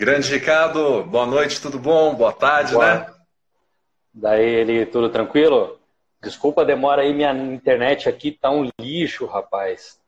[0.00, 2.14] Grande Ricardo, boa noite, tudo bom?
[2.14, 2.94] Boa tarde, boa.
[2.94, 3.06] né?
[4.14, 5.78] Daí ele, tudo tranquilo?
[6.22, 9.98] Desculpa a demora aí, minha internet aqui tá um lixo, rapaz.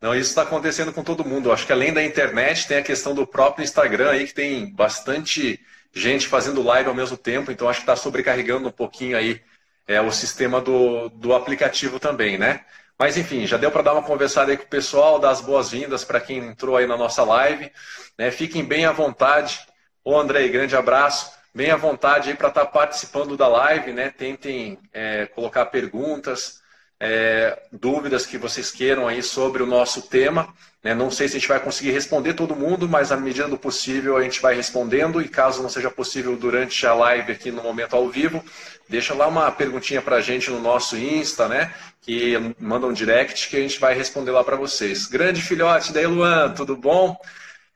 [0.00, 1.50] Não, isso está acontecendo com todo mundo.
[1.50, 5.58] Acho que além da internet, tem a questão do próprio Instagram aí, que tem bastante
[5.92, 9.42] gente fazendo live ao mesmo tempo, então acho que está sobrecarregando um pouquinho aí
[9.88, 12.64] é, o sistema do, do aplicativo também, né?
[12.98, 16.04] Mas enfim, já deu para dar uma conversada aí com o pessoal, dar as boas-vindas
[16.04, 17.70] para quem entrou aí na nossa live.
[18.18, 18.30] Né?
[18.30, 19.60] Fiquem bem à vontade.
[20.02, 21.36] Ô Andrei, grande abraço.
[21.54, 24.10] Bem à vontade aí para estar tá participando da live, né?
[24.10, 26.60] Tentem é, colocar perguntas,
[26.98, 30.48] é, dúvidas que vocês queiram aí sobre o nosso tema.
[30.82, 30.94] Né?
[30.94, 34.16] Não sei se a gente vai conseguir responder todo mundo, mas à medida do possível
[34.16, 35.20] a gente vai respondendo.
[35.20, 38.42] E caso não seja possível durante a live aqui no momento ao vivo,
[38.88, 41.74] deixa lá uma perguntinha para a gente no nosso Insta, né?
[42.00, 45.06] Que manda um direct que a gente vai responder lá para vocês.
[45.06, 47.16] Grande filhote, daí Luan, tudo bom?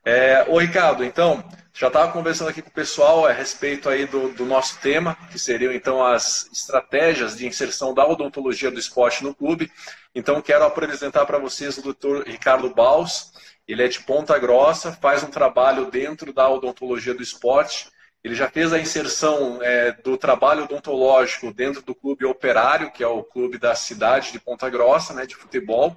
[0.05, 4.33] É, ô Ricardo, então, já estava conversando aqui com o pessoal a respeito aí do,
[4.33, 9.35] do, nosso tema, que seriam então as estratégias de inserção da odontologia do esporte no
[9.35, 9.71] clube.
[10.15, 12.27] Então quero apresentar para vocês o Dr.
[12.27, 13.33] Ricardo Baus.
[13.67, 17.89] Ele é de Ponta Grossa, faz um trabalho dentro da odontologia do esporte.
[18.23, 23.07] Ele já fez a inserção é, do trabalho odontológico dentro do clube operário, que é
[23.07, 25.97] o clube da cidade de Ponta Grossa, né, de futebol,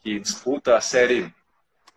[0.00, 1.32] que disputa a série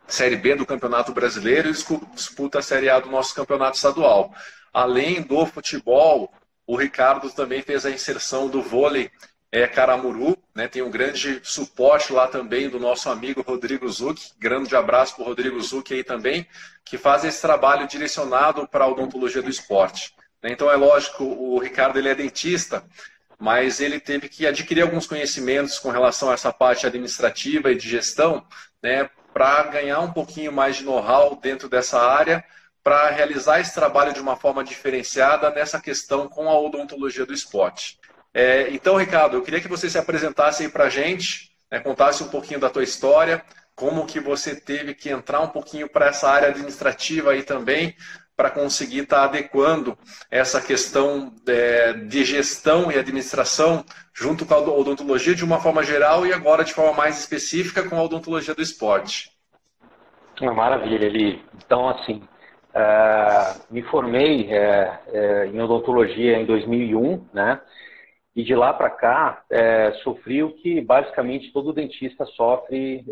[0.07, 1.73] Série B do Campeonato Brasileiro e
[2.13, 4.33] disputa a Série A do nosso Campeonato Estadual.
[4.73, 6.31] Além do futebol,
[6.67, 9.11] o Ricardo também fez a inserção do vôlei
[9.51, 10.67] é, Caramuru, né?
[10.67, 15.27] tem um grande suporte lá também do nosso amigo Rodrigo Zuc, grande abraço para o
[15.27, 16.45] Rodrigo Zuc aí também,
[16.83, 20.13] que faz esse trabalho direcionado para a odontologia do esporte.
[20.43, 20.51] Né?
[20.51, 22.83] Então é lógico, o Ricardo ele é dentista,
[23.39, 27.87] mas ele teve que adquirir alguns conhecimentos com relação a essa parte administrativa e de
[27.87, 28.45] gestão,
[28.81, 32.41] né, para ganhar um pouquinho mais de know-how dentro dessa área,
[32.81, 37.99] para realizar esse trabalho de uma forma diferenciada nessa questão com a odontologia do esporte.
[38.33, 42.23] É, então, Ricardo, eu queria que você se apresentasse aí para a gente, né, contasse
[42.23, 43.43] um pouquinho da tua história,
[43.75, 47.93] como que você teve que entrar um pouquinho para essa área administrativa aí também,
[48.35, 49.97] para conseguir estar tá adequando
[50.29, 56.25] essa questão é, de gestão e administração junto com a odontologia de uma forma geral
[56.25, 59.35] e agora de forma mais específica com a odontologia do esporte.
[60.41, 61.41] Maravilha, Eli.
[61.65, 62.21] Então, assim,
[62.73, 67.61] uh, me formei uh, uh, em odontologia em 2001, né?
[68.35, 69.43] E de lá para cá,
[70.03, 73.05] sofri o que basicamente todo dentista sofre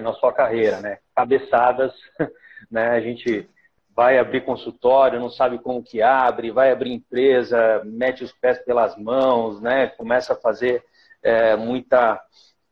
[0.00, 0.98] na sua carreira, né?
[1.16, 1.92] Cabeçadas,
[2.70, 2.90] né?
[2.90, 3.50] A gente
[3.94, 8.96] vai abrir consultório, não sabe como que abre, vai abrir empresa, mete os pés pelas
[8.96, 9.86] mãos, né?
[9.88, 10.84] Começa a fazer
[11.22, 12.20] é, muita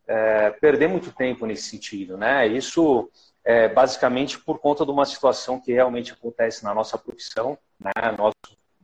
[0.06, 2.46] é, perder muito tempo nesse sentido, né?
[2.46, 3.10] Isso
[3.44, 7.92] é basicamente por conta de uma situação que realmente acontece na nossa profissão, né?
[8.16, 8.32] Nós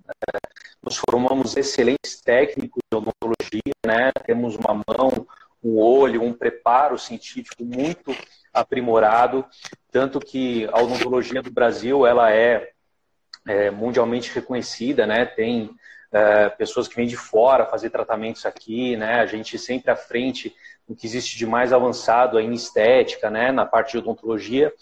[0.06, 0.38] é,
[0.82, 4.12] nos formamos excelentes técnicos de odontologia, né?
[4.24, 5.26] Temos uma mão,
[5.66, 8.16] um olho, um preparo científico muito
[8.52, 9.44] aprimorado,
[9.90, 12.70] tanto que a odontologia do Brasil ela é,
[13.46, 15.26] é mundialmente reconhecida, né?
[15.26, 15.70] Tem
[16.12, 19.20] é, pessoas que vêm de fora fazer tratamentos aqui, né?
[19.20, 20.54] A gente sempre à frente
[20.88, 23.50] do que existe de mais avançado em estética, né?
[23.50, 24.72] Na parte de odontologia.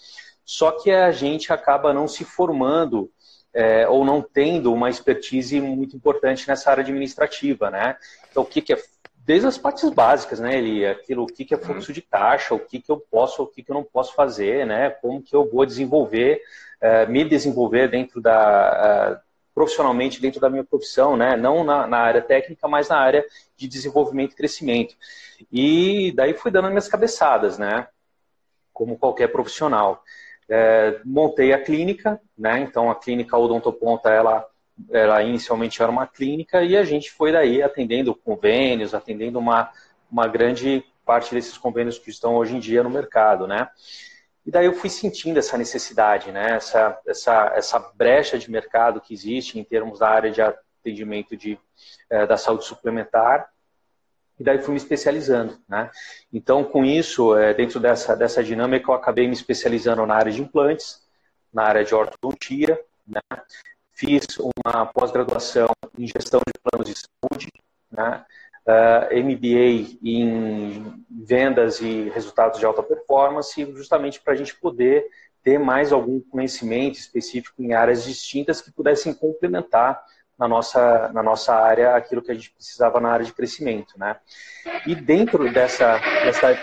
[0.45, 3.11] Só que a gente acaba não se formando
[3.51, 7.97] é, ou não tendo uma expertise muito importante nessa área administrativa, né?
[8.29, 8.77] Então, o que, que é
[9.25, 10.85] desde as partes básicas, né, Eli?
[10.85, 13.63] Aquilo, o que, que é fluxo de caixa, o que, que eu posso, o que,
[13.63, 14.91] que eu não posso fazer, né?
[14.91, 16.41] Como que eu vou desenvolver,
[16.81, 19.19] uh, me desenvolver dentro da...
[19.19, 19.25] Uh,
[19.55, 21.37] profissionalmente dentro da minha profissão, né?
[21.37, 23.25] Não na, na, área técnica, mas na área
[23.55, 24.95] de desenvolvimento e crescimento.
[25.49, 27.87] E daí fui dando minhas cabeçadas, né?
[28.73, 30.03] Como qualquer profissional.
[30.49, 32.59] É, montei a clínica, né?
[32.59, 34.45] Então a clínica Odontoponta, ela
[34.91, 39.71] ela inicialmente era uma clínica e a gente foi daí atendendo convênios, atendendo uma,
[40.11, 43.69] uma grande parte desses convênios que estão hoje em dia no mercado, né?
[44.45, 46.55] E daí eu fui sentindo essa necessidade, né?
[46.55, 51.57] Essa, essa, essa brecha de mercado que existe em termos da área de atendimento de,
[52.09, 53.49] é, da saúde suplementar.
[54.39, 55.89] E daí fui me especializando, né?
[56.31, 60.41] Então, com isso, é, dentro dessa, dessa dinâmica, eu acabei me especializando na área de
[60.41, 61.01] implantes,
[61.51, 63.21] na área de ortodontia, né?
[63.95, 67.47] Fiz uma pós-graduação em gestão de planos de saúde,
[67.91, 68.25] né?
[68.67, 75.05] uh, ah, MBA em vendas e resultados de alta performance, justamente para a gente poder
[75.43, 80.03] ter mais algum conhecimento específico em áreas distintas que pudessem complementar
[80.37, 83.97] na nossa, na nossa área aquilo que a gente precisava na área de crescimento.
[83.97, 84.17] Né?
[84.85, 86.59] E dentro dessa, dessa,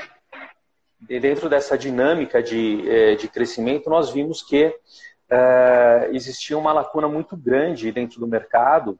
[1.00, 4.75] dentro dessa dinâmica de, eh, de crescimento, nós vimos que
[5.32, 8.99] é, existia uma lacuna muito grande dentro do mercado,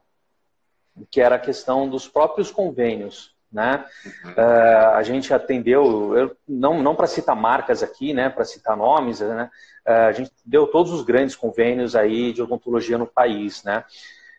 [1.11, 3.31] que era a questão dos próprios convênios.
[3.51, 3.85] Né?
[4.03, 4.31] Uhum.
[4.31, 9.19] Uh, a gente atendeu, eu, não, não para citar marcas aqui, né, para citar nomes,
[9.19, 9.47] né,
[9.87, 13.85] uh, a gente deu todos os grandes convênios aí de odontologia no país, né?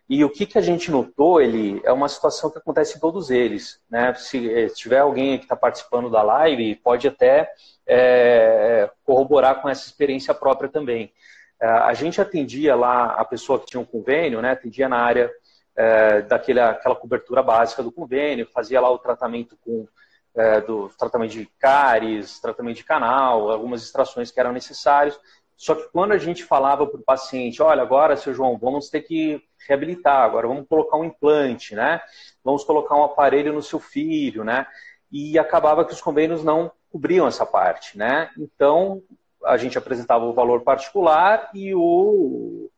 [0.09, 3.31] E o que, que a gente notou, ele é uma situação que acontece em todos
[3.31, 4.13] eles, né?
[4.13, 7.51] Se, eh, se tiver alguém que está participando da live, pode até
[7.87, 11.11] é, corroborar com essa experiência própria também.
[11.61, 14.51] Uh, a gente atendia lá a pessoa que tinha um convênio, né?
[14.51, 15.31] Atendia na área
[15.75, 19.87] é, daquela aquela cobertura básica do convênio, fazia lá o tratamento com
[20.35, 25.19] é, do tratamento de cáries, tratamento de canal, algumas extrações que eram necessárias.
[25.57, 29.01] Só que quando a gente falava para o paciente, olha, agora, seu João, vamos ter
[29.01, 32.01] que reabilitar, agora vamos colocar um implante, né?
[32.43, 34.67] Vamos colocar um aparelho no seu filho, né?
[35.09, 38.29] E acabava que os convênios não cobriam essa parte, né?
[38.37, 39.01] Então,
[39.45, 42.69] a gente apresentava o valor particular e o,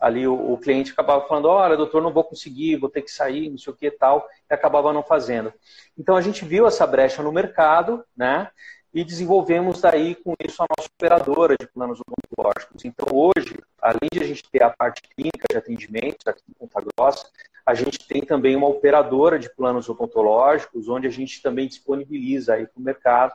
[0.00, 3.50] ali o, o, cliente acabava falando, olha, doutor, não vou conseguir, vou ter que sair,
[3.50, 5.52] não sei o que e tal, e acabava não fazendo.
[5.96, 8.50] Então a gente viu essa brecha no mercado, né?
[8.92, 12.84] E desenvolvemos daí com isso a nossa operadora de planos odontológicos.
[12.84, 16.82] Então hoje, além de a gente ter a parte clínica de atendimentos aqui em Ponta
[16.96, 17.28] Grossa,
[17.64, 22.66] a gente tem também uma operadora de planos odontológicos, onde a gente também disponibiliza aí
[22.66, 23.34] para o mercado,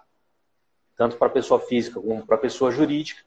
[1.01, 3.23] tanto para pessoa física como para pessoa jurídica,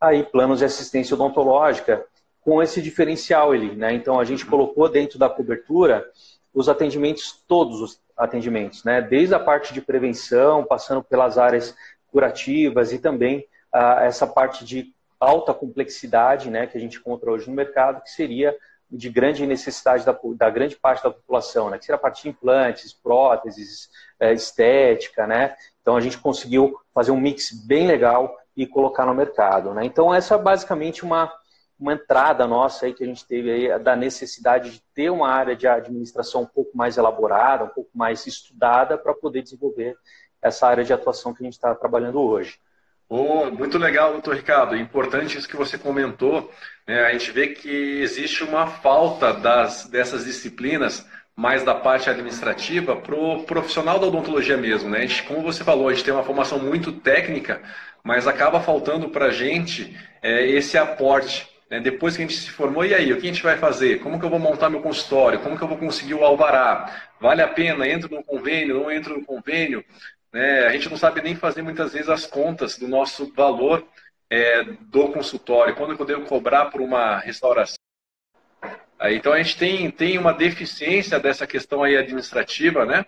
[0.00, 2.06] aí planos de assistência odontológica,
[2.40, 3.92] com esse diferencial ali, né?
[3.92, 6.08] Então a gente colocou dentro da cobertura
[6.54, 9.02] os atendimentos, todos os atendimentos, né?
[9.02, 11.74] Desde a parte de prevenção, passando pelas áreas
[12.06, 17.50] curativas e também ah, essa parte de alta complexidade, né, que a gente encontra hoje
[17.50, 18.56] no mercado, que seria
[18.88, 22.28] de grande necessidade da, da grande parte da população, né, que seria a parte de
[22.28, 25.56] implantes, próteses, é, estética, né?
[25.88, 29.86] Então a gente conseguiu fazer um mix bem legal e colocar no mercado, né?
[29.86, 31.32] Então essa é basicamente uma
[31.80, 35.56] uma entrada nossa aí que a gente teve aí da necessidade de ter uma área
[35.56, 39.96] de administração um pouco mais elaborada, um pouco mais estudada para poder desenvolver
[40.42, 42.58] essa área de atuação que a gente está trabalhando hoje.
[43.08, 44.76] Oh, muito legal, doutor Ricardo.
[44.76, 46.52] Importante isso que você comentou.
[46.86, 47.00] Né?
[47.06, 51.06] A gente vê que existe uma falta das, dessas disciplinas
[51.38, 54.90] mais da parte administrativa para o profissional da odontologia mesmo.
[54.90, 55.06] Né?
[55.06, 57.62] Gente, como você falou, a gente tem uma formação muito técnica,
[58.02, 61.80] mas acaba faltando para a gente é, esse aporte né?
[61.80, 64.00] Depois que a gente se formou, e aí, o que a gente vai fazer?
[64.00, 65.40] Como que eu vou montar meu consultório?
[65.40, 67.10] Como que eu vou conseguir o alvará?
[67.20, 67.86] Vale a pena?
[67.86, 68.82] Entro no convênio?
[68.82, 69.84] Não entro no convênio?
[70.32, 70.66] Né?
[70.66, 73.86] A gente não sabe nem fazer muitas vezes as contas do nosso valor
[74.30, 75.74] é, do consultório.
[75.76, 77.77] Quando eu devo cobrar por uma restauração?
[79.00, 83.04] Então a gente tem, tem uma deficiência dessa questão aí administrativa, né?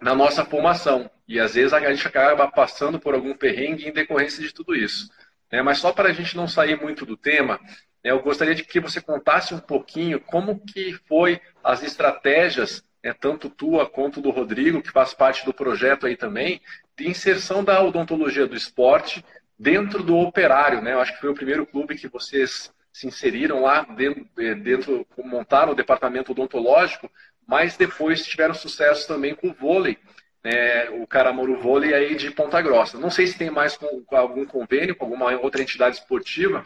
[0.00, 1.10] Na nossa formação.
[1.26, 5.10] E às vezes a gente acaba passando por algum perrengue em decorrência de tudo isso.
[5.50, 7.58] É, mas só para a gente não sair muito do tema,
[8.04, 13.12] é, eu gostaria de que você contasse um pouquinho como que foi as estratégias, é,
[13.12, 16.60] tanto tua quanto do Rodrigo, que faz parte do projeto aí também,
[16.96, 19.24] de inserção da odontologia do esporte
[19.58, 20.80] dentro do operário.
[20.80, 20.92] Né?
[20.92, 25.06] Eu acho que foi o primeiro clube que vocês se inseriram lá dentro, é, dentro
[25.24, 27.10] montaram o departamento odontológico,
[27.46, 29.98] mas depois tiveram sucesso também com o vôlei,
[30.42, 32.98] é, o Caramuru Vôlei aí de Ponta Grossa.
[32.98, 36.64] Não sei se tem mais com, com, algum convênio, com alguma outra entidade esportiva,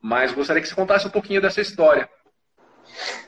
[0.00, 2.08] mas gostaria que você contasse um pouquinho dessa história.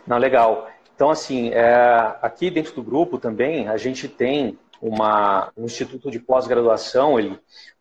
[0.06, 0.70] Não, legal.
[0.94, 6.20] Então, assim, é, aqui dentro do grupo também, a gente tem uma, um instituto de
[6.20, 7.16] pós-graduação,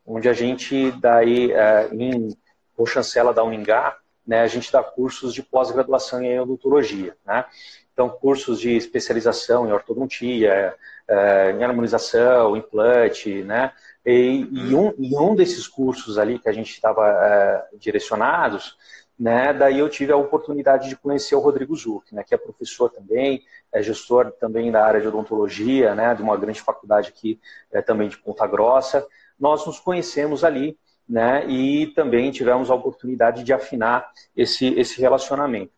[0.05, 2.35] onde a gente, daí, é, em,
[2.75, 3.95] ou chancela da Uningá,
[4.27, 7.45] né, a gente dá cursos de pós-graduação em odontologia, né?
[7.93, 10.75] Então, cursos de especialização em ortodontia,
[11.07, 13.71] é, em harmonização, implante, né?
[14.05, 18.77] E, e, um, e um desses cursos ali que a gente estava é, direcionados,
[19.17, 19.51] né?
[19.51, 22.23] Daí eu tive a oportunidade de conhecer o Rodrigo Zuc, né?
[22.23, 23.41] Que é professor também,
[23.73, 26.13] é gestor também da área de odontologia, né?
[26.13, 27.39] De uma grande faculdade aqui
[27.71, 29.07] é, também de Ponta Grossa.
[29.39, 31.45] Nós nos conhecemos ali, né?
[31.47, 35.71] E também tivemos a oportunidade de afinar esse, esse relacionamento.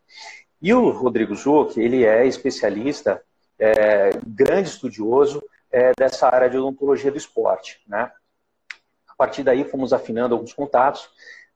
[0.60, 3.22] E o Rodrigo Zuc, ele é especialista,
[3.58, 8.10] é, grande estudioso é, dessa área de odontologia do esporte, né?
[9.08, 11.08] A partir daí fomos afinando alguns contatos,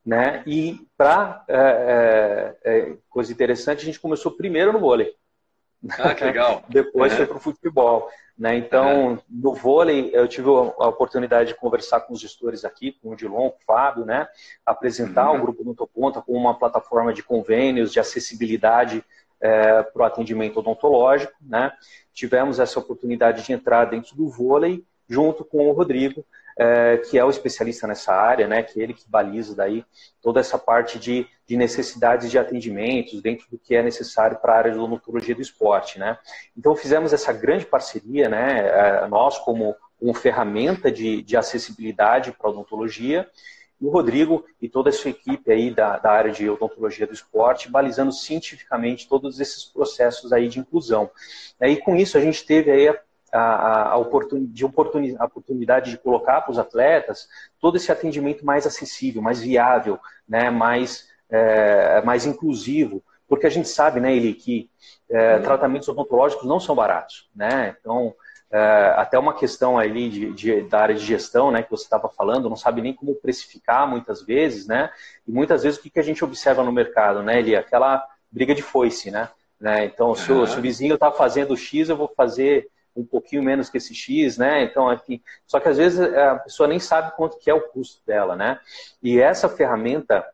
[0.04, 0.42] né?
[0.46, 5.14] E para é, é, é, coisa interessante, a gente começou primeiro no vôlei.
[5.98, 6.64] Ah, que legal.
[6.68, 8.08] Depois foi para o futebol.
[8.36, 8.56] Né?
[8.56, 9.18] Então, uhum.
[9.30, 13.50] no vôlei, eu tive a oportunidade de conversar com os gestores aqui, com o Dilon,
[13.50, 14.26] com o Fábio, né?
[14.66, 15.38] apresentar uhum.
[15.38, 19.04] o Grupo do Ponta como uma plataforma de convênios, de acessibilidade
[19.40, 21.34] é, para o atendimento odontológico.
[21.40, 21.72] Né?
[22.12, 26.24] Tivemos essa oportunidade de entrar dentro do vôlei, junto com o Rodrigo,
[26.56, 29.84] é, que é o especialista nessa área, né, que é ele que baliza daí
[30.22, 34.56] toda essa parte de, de necessidades de atendimentos dentro do que é necessário para a
[34.56, 36.18] área de odontologia do esporte, né.
[36.56, 42.48] Então fizemos essa grande parceria, né, é, nós como, como ferramenta de, de acessibilidade para
[42.48, 43.28] a odontologia,
[43.80, 47.12] e o Rodrigo e toda a sua equipe aí da, da área de odontologia do
[47.12, 51.10] esporte, balizando cientificamente todos esses processos aí de inclusão.
[51.60, 52.98] E com isso a gente teve aí a
[53.34, 54.64] a, a, oportunidade,
[55.18, 57.28] a oportunidade de colocar para os atletas
[57.60, 59.98] todo esse atendimento mais acessível, mais viável,
[60.28, 64.70] né, mais, é, mais inclusivo, porque a gente sabe, né, Eli, que
[65.08, 68.14] é, tratamentos odontológicos não são baratos, né, então
[68.50, 72.08] é, até uma questão ali de, de, da área de gestão, né, que você estava
[72.08, 74.90] falando, não sabe nem como precificar muitas vezes, né,
[75.26, 78.54] e muitas vezes o que, que a gente observa no mercado, né, Eli, aquela briga
[78.54, 79.28] de foice, né,
[79.60, 79.84] né?
[79.86, 83.68] Então se, o, se o vizinho está fazendo X, eu vou fazer um pouquinho menos
[83.68, 84.62] que esse X, né?
[84.62, 87.60] Então, enfim, só que às vezes é, a pessoa nem sabe quanto que é o
[87.60, 88.60] custo dela, né?
[89.02, 90.24] E essa ferramenta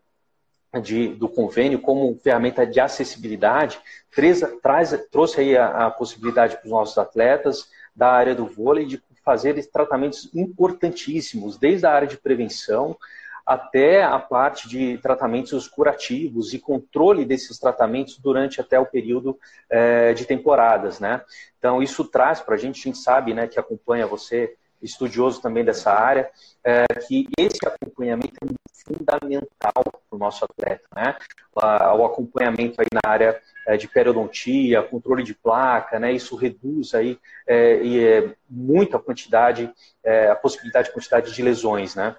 [0.79, 3.81] de, do convênio como ferramenta de acessibilidade
[4.15, 8.87] traz, traz, trouxe aí a, a possibilidade para os nossos atletas da área do vôlei
[8.87, 12.97] de fazer tratamentos importantíssimos, desde a área de prevenção
[13.45, 19.37] até a parte de tratamentos curativos e controle desses tratamentos durante até o período
[19.69, 21.21] é, de temporadas, né?
[21.59, 25.65] Então, isso traz para a gente, a gente sabe, né, que acompanha você, estudioso também
[25.65, 26.31] dessa área,
[26.65, 31.17] é, que esse acompanhamento é fundamental para o nosso atleta, né?
[31.55, 36.13] O acompanhamento aí na área é, de periodontia, controle de placa, né?
[36.13, 39.71] Isso reduz aí é, e, é, muito a quantidade,
[40.03, 42.17] é, a possibilidade de quantidade de lesões, né?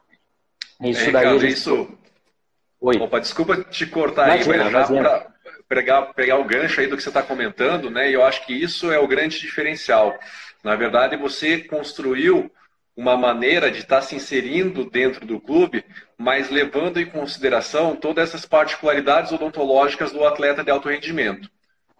[0.81, 1.23] Isso daí.
[1.25, 1.53] Cara, gente...
[1.53, 1.89] isso...
[2.79, 2.97] Oi.
[2.97, 5.31] Opa, desculpa te cortar imagina, aí, mas já para
[5.67, 8.09] pegar, pegar o gancho aí do que você está comentando, né?
[8.09, 10.17] E eu acho que isso é o grande diferencial.
[10.63, 12.51] Na verdade, você construiu
[12.95, 15.83] uma maneira de estar tá se inserindo dentro do clube,
[16.17, 21.49] mas levando em consideração todas essas particularidades odontológicas do atleta de alto rendimento.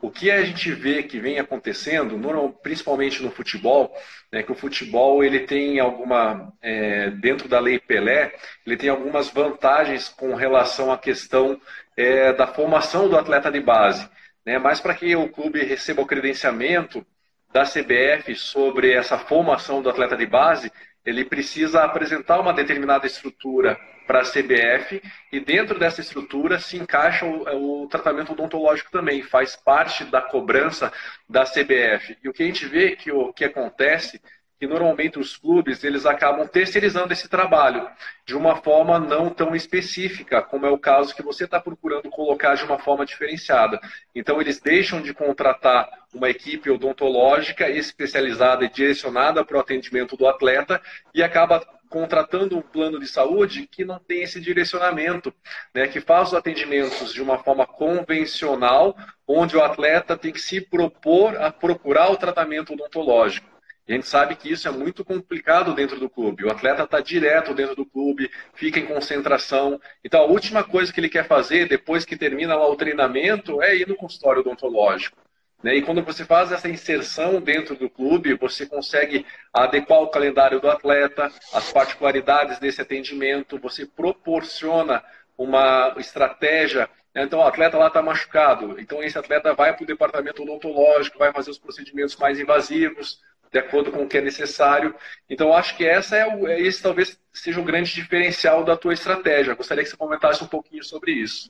[0.01, 2.19] O que a gente vê que vem acontecendo,
[2.63, 3.95] principalmente no futebol,
[4.31, 8.33] é que o futebol ele tem alguma, é, dentro da lei Pelé,
[8.65, 11.61] ele tem algumas vantagens com relação à questão
[11.95, 14.09] é, da formação do atleta de base.
[14.43, 14.57] Né?
[14.57, 17.05] Mas para que o clube receba o credenciamento
[17.51, 20.71] da CBF sobre essa formação do atleta de base,
[21.05, 27.25] ele precisa apresentar uma determinada estrutura para a CBF e dentro dessa estrutura se encaixa
[27.25, 30.91] o, o, tratamento odontológico também, faz parte da cobrança
[31.29, 32.17] da CBF.
[32.23, 34.21] E o que a gente vê que o que acontece
[34.61, 37.89] que normalmente os clubes eles acabam terceirizando esse trabalho
[38.23, 42.53] de uma forma não tão específica, como é o caso que você está procurando colocar
[42.53, 43.81] de uma forma diferenciada.
[44.13, 50.27] Então eles deixam de contratar uma equipe odontológica especializada e direcionada para o atendimento do
[50.27, 50.79] atleta
[51.11, 55.33] e acaba contratando um plano de saúde que não tem esse direcionamento,
[55.73, 58.95] né, que faz os atendimentos de uma forma convencional,
[59.27, 63.50] onde o atleta tem que se propor a procurar o tratamento odontológico.
[63.87, 66.45] A gente sabe que isso é muito complicado dentro do clube.
[66.45, 69.81] O atleta está direto dentro do clube, fica em concentração.
[70.03, 73.75] Então, a última coisa que ele quer fazer depois que termina lá o treinamento é
[73.75, 75.17] ir no consultório odontológico.
[75.63, 75.75] Né?
[75.75, 80.69] E quando você faz essa inserção dentro do clube, você consegue adequar o calendário do
[80.69, 85.03] atleta, as particularidades desse atendimento, você proporciona
[85.37, 86.89] uma estratégia.
[87.13, 87.23] Né?
[87.23, 88.79] Então, o atleta lá está machucado.
[88.79, 93.19] Então, esse atleta vai para o departamento odontológico, vai fazer os procedimentos mais invasivos,
[93.51, 94.95] de acordo com o que é necessário.
[95.29, 98.93] Então, acho que essa é o, é esse talvez seja o grande diferencial da tua
[98.93, 99.55] estratégia.
[99.55, 101.49] Gostaria que você comentasse um pouquinho sobre isso.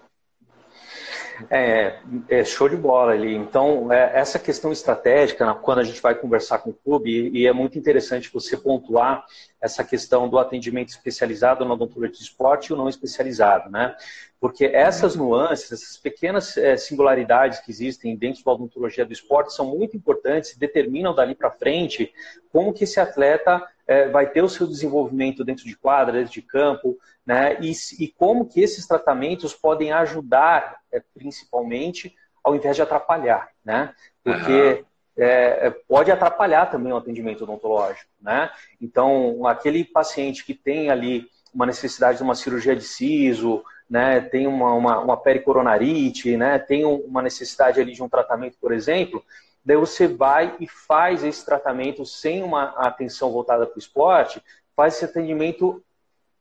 [1.50, 3.36] É, é, show de bola ali.
[3.36, 7.48] Então, é, essa questão estratégica, quando a gente vai conversar com o clube, e, e,
[7.48, 9.26] é muito interessante você pontuar
[9.60, 13.96] essa questão do atendimento especializado na odontologia de esporte e o não especializado, né?
[14.42, 19.68] Porque essas nuances, essas pequenas é, singularidades que existem dentro da odontologia do esporte são
[19.68, 22.12] muito importantes e determinam dali para frente
[22.52, 26.42] como que esse atleta é, vai ter o seu desenvolvimento dentro de quadra, dentro de
[26.42, 27.56] campo, né?
[27.62, 33.94] E, e como que esses tratamentos podem ajudar, é, principalmente, ao invés de atrapalhar, né?
[34.24, 34.84] Porque
[35.18, 35.74] uhum.
[35.88, 38.50] pode atrapalhar também o atendimento odontológico, né?
[38.82, 44.48] Então, aquele paciente que tem ali uma necessidade de uma cirurgia de siso, né, tem
[44.48, 49.22] uma, uma, uma pericoronarite, né, tem uma necessidade ali de um tratamento, por exemplo,
[49.66, 54.42] daí você vai e faz esse tratamento sem uma atenção voltada para o esporte,
[54.78, 55.84] faz esse atendimento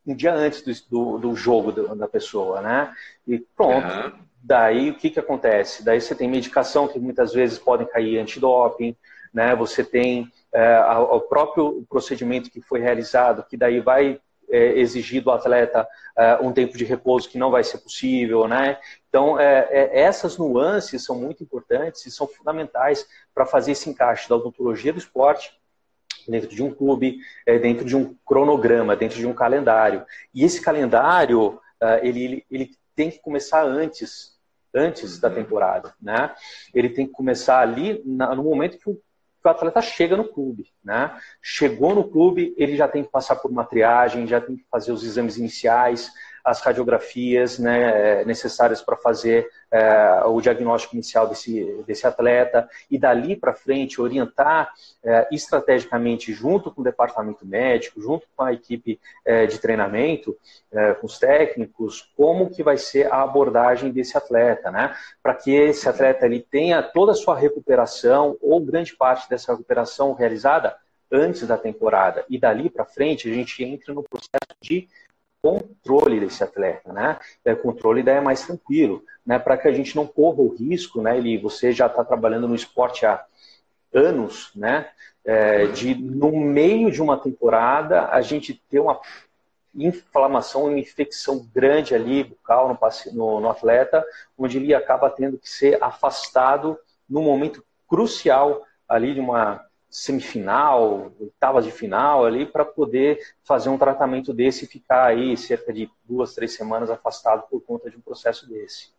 [0.06, 2.94] um dia antes do, do, jogo da pessoa, né?
[3.26, 4.12] E pronto, uhum.
[4.42, 5.84] daí o que, que acontece?
[5.84, 8.96] Daí você tem medicação que muitas vezes podem cair antidoping,
[9.34, 9.54] né?
[9.56, 15.30] Você tem é, o próprio procedimento que foi realizado, que daí vai é, exigir do
[15.30, 18.78] atleta é, um tempo de repouso que não vai ser possível, né?
[19.08, 24.28] Então, é, é essas nuances são muito importantes e são fundamentais para fazer esse encaixe
[24.28, 25.58] da odontologia do esporte
[26.28, 30.04] dentro de um clube, é, dentro de um cronograma, dentro de um calendário.
[30.34, 34.38] E esse calendário, é, ele, ele tem que começar antes,
[34.74, 36.34] antes da temporada, né?
[36.74, 39.00] Ele tem que começar ali no momento que o
[39.40, 40.66] que o atleta chega no clube.
[40.84, 41.16] Né?
[41.40, 44.92] Chegou no clube, ele já tem que passar por uma triagem, já tem que fazer
[44.92, 46.10] os exames iniciais,
[46.44, 53.36] as radiografias né, necessárias para fazer é, o diagnóstico inicial desse, desse atleta e dali
[53.36, 54.72] para frente orientar
[55.04, 60.36] é, estrategicamente junto com o departamento médico, junto com a equipe é, de treinamento,
[61.00, 64.94] com os técnicos, como que vai ser a abordagem desse atleta, né?
[65.20, 70.12] Para que esse atleta ele tenha toda a sua recuperação ou grande parte dessa recuperação
[70.12, 70.76] realizada
[71.10, 74.88] antes da temporada e dali para frente a gente entra no processo de
[75.42, 77.18] controle desse atleta, né?
[77.46, 79.38] O controle daí é mais tranquilo, né?
[79.38, 81.16] Para que a gente não corra o risco, né?
[81.16, 83.24] Ele, você já está trabalhando no esporte há
[83.92, 84.88] anos, né?
[85.24, 89.00] É, de no meio de uma temporada a gente ter uma
[89.74, 94.04] inflamação, uma infecção grande ali bucal no, no, no atleta,
[94.36, 96.78] onde ele acaba tendo que ser afastado
[97.08, 103.76] no momento crucial ali de uma semifinal, oitavas de final ali, para poder fazer um
[103.76, 108.00] tratamento desse e ficar aí cerca de duas, três semanas afastado por conta de um
[108.00, 108.90] processo desse.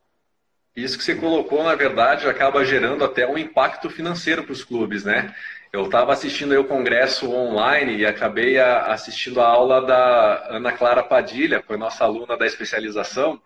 [0.76, 5.04] Isso que você colocou, na verdade, acaba gerando até um impacto financeiro para os clubes,
[5.04, 5.34] né?
[5.72, 11.64] Eu estava assistindo o congresso online e acabei assistindo a aula da Ana Clara Padilha,
[11.66, 13.42] foi nossa aluna da especialização,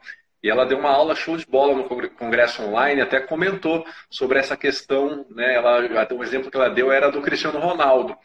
[0.46, 4.56] e ela deu uma aula show de bola no congresso online, até comentou sobre essa
[4.56, 5.56] questão, né?
[5.56, 5.80] Ela,
[6.14, 8.16] um exemplo que ela deu era do Cristiano Ronaldo.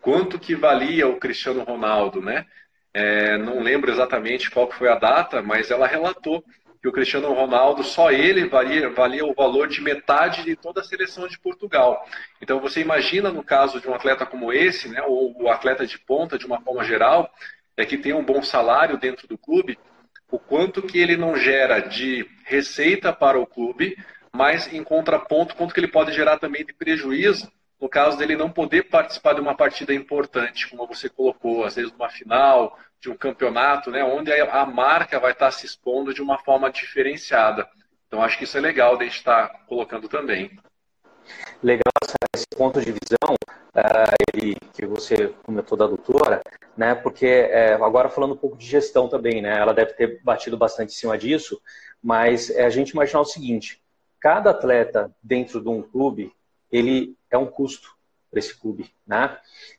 [0.00, 2.46] Quanto que valia o Cristiano Ronaldo, né?
[2.94, 6.42] É, não lembro exatamente qual foi a data, mas ela relatou
[6.80, 10.84] que o Cristiano Ronaldo, só ele valia, valia o valor de metade de toda a
[10.84, 12.02] seleção de Portugal.
[12.40, 15.98] Então você imagina no caso de um atleta como esse, né, ou o atleta de
[15.98, 17.30] ponta de uma forma geral,
[17.76, 19.78] é que tem um bom salário dentro do clube,
[20.30, 23.96] o quanto que ele não gera de receita para o clube,
[24.32, 28.50] mas em contraponto, quanto que ele pode gerar também de prejuízo no caso dele não
[28.50, 33.16] poder participar de uma partida importante, como você colocou, às vezes uma final, de um
[33.16, 37.68] campeonato, né, onde a marca vai estar se expondo de uma forma diferenciada.
[38.06, 40.58] Então acho que isso é legal de estar colocando também.
[41.62, 41.82] Legal
[42.36, 43.34] esse ponto de visão
[43.74, 46.42] uh, ele, que você comentou da doutora,
[46.76, 46.94] né?
[46.94, 49.58] Porque é, agora falando um pouco de gestão também, né?
[49.58, 51.60] Ela deve ter batido bastante em cima disso,
[52.02, 53.80] mas é a gente imaginar o seguinte:
[54.20, 56.32] cada atleta dentro de um clube
[56.70, 57.96] ele é um custo
[58.30, 59.38] para esse clube, né?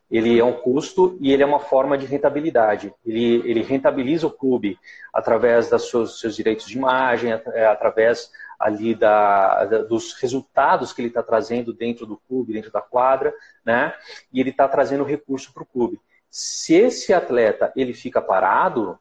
[0.10, 2.94] Ele é um custo e ele é uma forma de rentabilidade.
[3.06, 4.80] Ele, ele rentabiliza o clube
[5.14, 11.02] através dos seus, seus direitos de imagem, é, através ali da, da, dos resultados que
[11.02, 13.34] ele está trazendo dentro do clube, dentro da quadra,
[13.66, 13.94] né?
[14.32, 16.00] E ele está trazendo recurso para o clube.
[16.30, 19.00] Se esse atleta ele fica parado,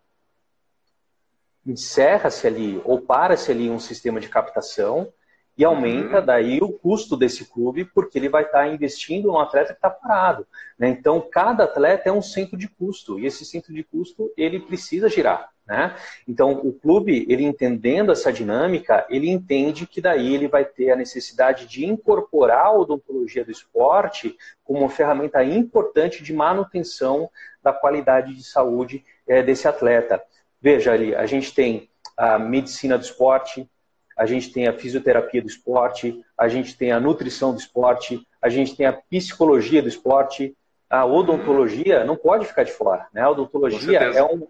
[1.65, 5.13] encerra-se ali ou para-se ali um sistema de captação
[5.57, 6.27] e aumenta uhum.
[6.27, 9.89] daí o custo desse clube, porque ele vai estar tá investindo num atleta que está
[9.89, 10.47] parado.
[10.79, 10.89] Né?
[10.89, 15.09] Então, cada atleta é um centro de custo, e esse centro de custo ele precisa
[15.09, 15.51] girar.
[15.67, 15.97] Né?
[16.29, 20.97] Então, o clube, ele entendendo essa dinâmica, ele entende que daí ele vai ter a
[20.97, 27.29] necessidade de incorporar a odontologia do esporte como uma ferramenta importante de manutenção
[27.63, 30.23] da qualidade de saúde é, desse atleta.
[30.63, 33.69] Veja ali, a gente tem a medicina do esporte,
[34.17, 38.49] a gente tem a fisioterapia do esporte, a gente tem a nutrição do esporte, a
[38.49, 40.57] gente tem a psicologia do esporte,
[40.89, 43.09] a odontologia não pode ficar de fora.
[43.13, 43.21] Né?
[43.21, 44.47] A odontologia é um,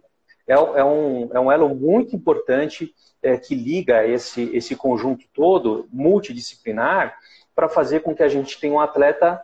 [0.46, 5.88] é, é, um, é um elo muito importante é, que liga esse, esse conjunto todo,
[5.92, 7.16] multidisciplinar,
[7.54, 9.42] para fazer com que a gente tenha um atleta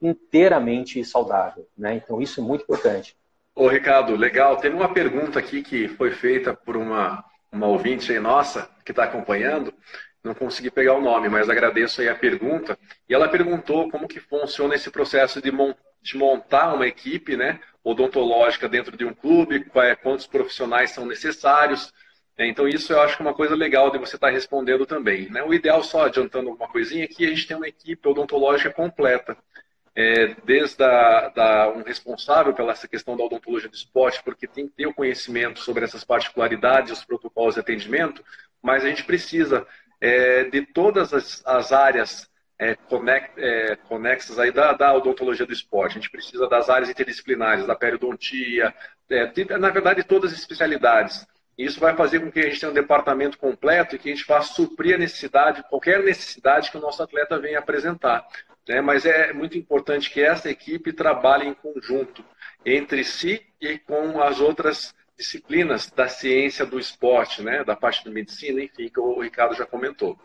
[0.00, 1.66] inteiramente saudável.
[1.78, 1.94] Né?
[1.94, 3.16] Então, isso é muito importante.
[3.54, 4.56] Ô, Ricardo, legal.
[4.56, 9.04] Teve uma pergunta aqui que foi feita por uma, uma ouvinte aí nossa que está
[9.04, 9.72] acompanhando,
[10.24, 12.78] não consegui pegar o nome, mas agradeço aí a pergunta.
[13.08, 17.60] E ela perguntou como que funciona esse processo de, mon de montar uma equipe né,
[17.84, 21.92] odontológica dentro de um clube, é, quantos profissionais são necessários.
[22.36, 24.86] É, então, isso eu acho que é uma coisa legal de você estar tá respondendo
[24.86, 25.28] também.
[25.30, 25.42] Né?
[25.42, 29.36] O ideal, só adiantando alguma coisinha, é que a gente tem uma equipe odontológica completa
[29.94, 34.66] é, desde a, da, um responsável pela essa questão da odontologia do esporte, porque tem
[34.66, 38.24] que ter o conhecimento sobre essas particularidades, os protocolos de atendimento,
[38.62, 39.66] mas a gente precisa
[40.00, 42.30] é, de todas as, as áreas
[42.62, 45.98] é, conect, é, conexas aí da, da, odontologia do esporte.
[45.98, 48.72] A gente precisa das áreas interdisciplinares, da periodontia,
[49.10, 51.26] é, na verdade, todas as especialidades.
[51.58, 54.26] Isso vai fazer com que a gente tenha um departamento completo e que a gente
[54.26, 58.24] vá suprir a necessidade, qualquer necessidade que o nosso atleta venha apresentar.
[58.68, 58.80] Né?
[58.80, 62.24] Mas é muito importante que essa equipe trabalhe em conjunto
[62.64, 67.64] entre si e com as outras disciplinas da ciência do esporte, né?
[67.64, 70.16] da parte de medicina, enfim, que o Ricardo já comentou.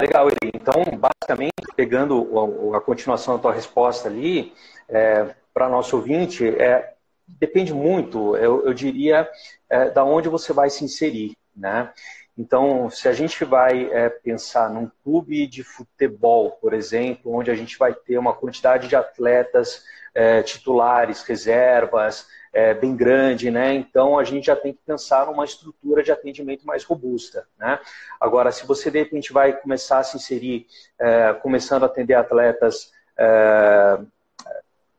[0.00, 4.52] Legal, Então, basicamente, pegando a continuação da tua resposta ali,
[4.88, 6.92] é, para nosso ouvinte, é,
[7.26, 9.28] depende muito, eu, eu diria,
[9.68, 11.90] é, da onde você vai se inserir, né?
[12.36, 17.54] Então, se a gente vai é, pensar num clube de futebol, por exemplo, onde a
[17.54, 19.82] gente vai ter uma quantidade de atletas
[20.14, 23.74] é, titulares, reservas, é, bem grande, né?
[23.74, 27.78] Então a gente já tem que pensar numa estrutura de atendimento mais robusta, né?
[28.20, 30.66] Agora, se você de repente vai começar a se inserir,
[30.98, 33.98] é, começando a atender atletas é,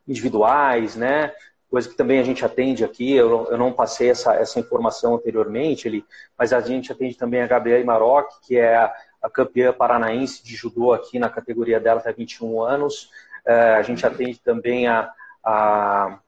[0.08, 1.34] individuais, né?
[1.70, 5.88] coisa que também a gente atende aqui, eu, eu não passei essa, essa informação anteriormente,
[5.88, 6.04] ele,
[6.38, 10.56] mas a gente atende também a Gabriela Maroc, que é a, a campeã paranaense de
[10.56, 13.12] judô aqui na categoria dela até 21 anos.
[13.46, 15.12] É, a gente atende também a,
[15.44, 16.20] a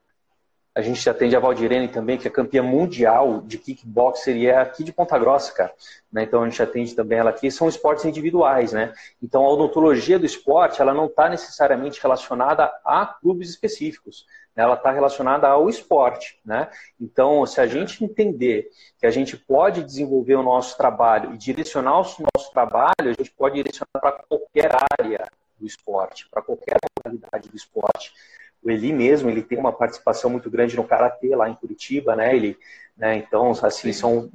[0.74, 4.82] a gente atende a Valdirene também, que é campeã mundial de kickboxer e é aqui
[4.82, 5.72] de Ponta Grossa, cara.
[6.10, 6.22] Né?
[6.22, 7.50] Então a gente atende também ela aqui.
[7.50, 8.94] São esportes individuais, né?
[9.22, 14.24] Então a odontologia do esporte, ela não está necessariamente relacionada a clubes específicos.
[14.56, 16.68] Ela está relacionada ao esporte, né?
[17.00, 22.00] Então, se a gente entender que a gente pode desenvolver o nosso trabalho e direcionar
[22.00, 22.04] o
[22.34, 25.26] nosso trabalho, a gente pode direcionar para qualquer área
[25.58, 28.12] do esporte, para qualquer modalidade do esporte
[28.62, 32.34] o Eli mesmo, ele tem uma participação muito grande no Karatê lá em Curitiba, né?
[32.34, 32.56] Ele,
[32.96, 33.16] né?
[33.16, 34.30] Então, assim, são,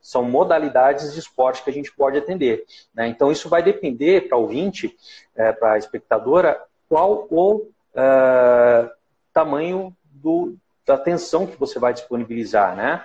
[0.00, 2.64] são modalidades de esporte que a gente pode atender.
[2.94, 3.08] Né?
[3.08, 4.96] Então, isso vai depender para o ouvinte,
[5.34, 8.90] é, para a espectadora, qual o uh,
[9.32, 10.54] tamanho do,
[10.86, 13.04] da atenção que você vai disponibilizar, né?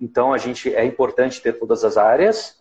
[0.00, 2.58] Então, a gente, é importante ter todas as áreas,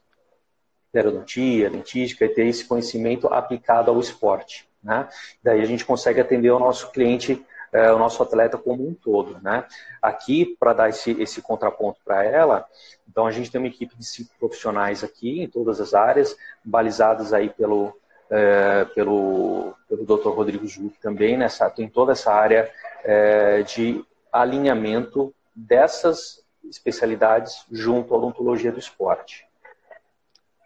[0.92, 4.68] periodontia, dentística, e ter esse conhecimento aplicado ao esporte.
[4.82, 5.08] Né?
[5.44, 7.44] Daí a gente consegue atender o nosso cliente
[7.76, 9.38] é, o nosso atleta como um todo.
[9.42, 9.66] Né?
[10.02, 12.66] Aqui, para dar esse, esse contraponto para ela,
[13.10, 17.34] então a gente tem uma equipe de cinco profissionais aqui em todas as áreas, balizadas
[17.34, 17.94] aí pelo,
[18.30, 20.30] é, pelo, pelo Dr.
[20.30, 22.72] Rodrigo Juque também, nessa, tem toda essa área
[23.04, 29.46] é, de alinhamento dessas especialidades junto à odontologia do esporte.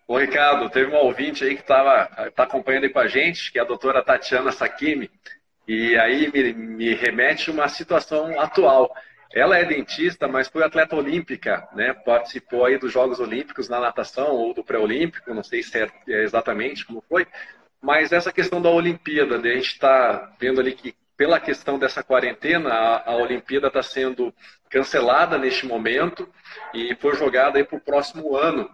[0.07, 3.59] Ô, Ricardo, teve uma ouvinte aí que estava tá acompanhando aí com a gente, que
[3.59, 5.11] é a doutora Tatiana Sakimi.
[5.69, 8.91] E aí me, me remete uma situação atual.
[9.31, 11.93] Ela é dentista, mas foi atleta olímpica, né?
[11.93, 16.23] Participou aí dos Jogos Olímpicos na natação ou do pré-olímpico, não sei se é, é
[16.23, 17.27] exatamente como foi,
[17.79, 19.51] mas essa questão da Olimpíada, né?
[19.51, 24.33] a gente está vendo ali que pela questão dessa quarentena, a, a Olimpíada está sendo
[24.71, 26.27] cancelada neste momento
[26.73, 28.67] e foi jogada para o próximo ano.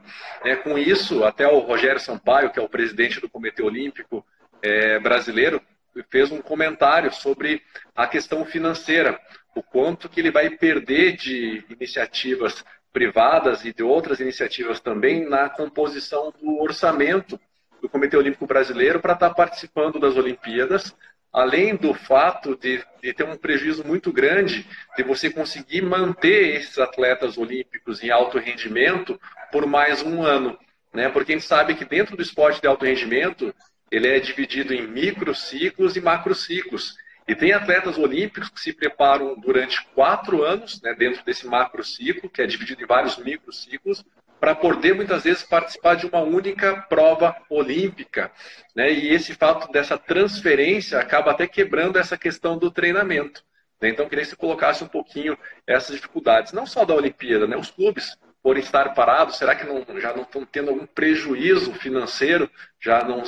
[0.46, 4.26] É, com isso, até o Rogério Sampaio, que é o presidente do Comitê Olímpico
[4.62, 5.62] é, brasileiro,
[6.04, 7.62] fez um comentário sobre
[7.96, 9.20] a questão financeira,
[9.56, 15.50] o quanto que ele vai perder de iniciativas privadas e de outras iniciativas também na
[15.50, 17.40] composição do orçamento
[17.82, 20.96] do Comitê Olímpico Brasileiro para estar participando das Olimpíadas,
[21.32, 26.80] além do fato de, de, ter um prejuízo muito grande de você conseguir manter esses
[26.80, 29.20] atletas olímpicos em alto rendimento
[29.52, 30.58] por mais um ano.
[30.94, 31.10] Né?
[31.10, 33.54] Porque a gente sabe que dentro do esporte de alto rendimento
[33.92, 36.98] ele é dividido em microciclos e macrociclos.
[37.28, 42.42] E tem atletas olímpicos que se preparam durante quatro anos, né, dentro desse macrociclo, que
[42.42, 44.06] é dividido em vários microciclos,
[44.40, 48.32] para poder muitas vezes participar de uma única prova olímpica.
[48.76, 48.92] Né?
[48.92, 53.44] E esse fato dessa transferência acaba até quebrando essa questão do treinamento.
[53.82, 53.90] Né?
[53.90, 57.58] Então, queria que você colocasse um pouquinho essas dificuldades, não só da Olimpíada, né?
[57.58, 62.48] os clubes por estar parados, será que não, já não estão tendo algum prejuízo financeiro?
[62.80, 63.24] Já não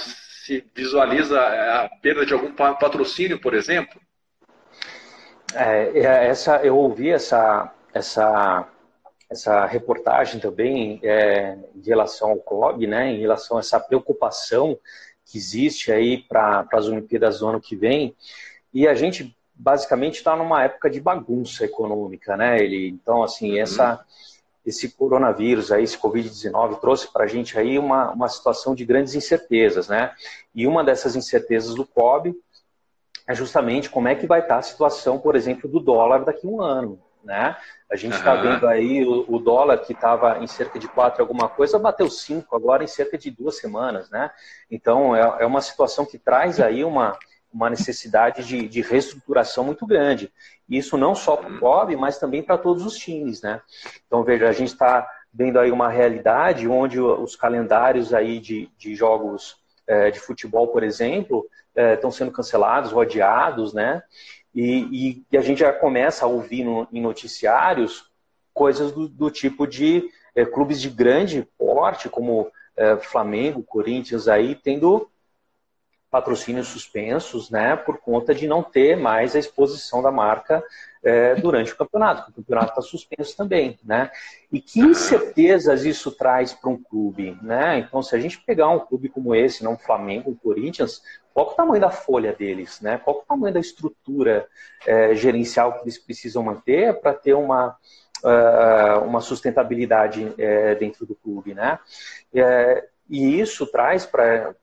[0.48, 4.00] se visualiza a perda de algum patrocínio, por exemplo?
[5.54, 8.66] É, é, essa, eu ouvi essa, essa,
[9.30, 14.80] essa reportagem também é, em relação ao COB, né, em relação a essa preocupação
[15.26, 18.16] que existe aí para as Olimpíadas do ano que vem.
[18.74, 22.58] E a gente basicamente está numa época de bagunça econômica, né?
[22.64, 23.96] Ele, então, assim, essa.
[23.96, 24.27] Uhum
[24.68, 29.16] esse coronavírus, aí, esse Covid-19, trouxe para a gente aí uma, uma situação de grandes
[29.16, 30.14] incertezas, né?
[30.54, 32.36] E uma dessas incertezas do COB
[33.26, 36.50] é justamente como é que vai estar a situação, por exemplo, do dólar daqui a
[36.50, 37.00] um ano.
[37.24, 37.56] né?
[37.90, 38.42] A gente está uhum.
[38.42, 42.54] vendo aí o, o dólar que estava em cerca de 4 alguma coisa, bateu 5
[42.54, 44.30] agora em cerca de duas semanas, né?
[44.70, 47.18] Então é, é uma situação que traz aí uma,
[47.54, 50.32] uma necessidade de, de reestruturação muito grande.
[50.70, 53.62] Isso não só para o COB, mas também para todos os times, né?
[54.06, 58.96] Então, veja, a gente está vendo aí uma realidade onde os calendários aí de, de
[58.96, 64.04] jogos é, de futebol, por exemplo, é, estão sendo cancelados, rodeados, né?
[64.54, 68.10] E, e, e, a gente já começa a ouvir no, em noticiários
[68.54, 74.56] coisas do, do tipo de é, clubes de grande porte, como é, Flamengo, Corinthians, aí
[74.56, 75.10] tendo
[76.18, 80.64] patrocínios suspensos, né, por conta de não ter mais a exposição da marca
[81.04, 82.32] é, durante o campeonato.
[82.32, 84.10] O campeonato está suspenso também, né?
[84.52, 87.78] E que incertezas isso traz para um clube, né?
[87.78, 91.54] Então, se a gente pegar um clube como esse, não Flamengo, Corinthians, qual é o
[91.54, 92.98] tamanho da folha deles, né?
[92.98, 94.48] Qual é o tamanho da estrutura
[94.88, 97.78] é, gerencial que eles precisam manter para ter uma
[98.24, 101.78] uh, uma sustentabilidade é, dentro do clube, né?
[102.34, 104.54] É, e isso traz para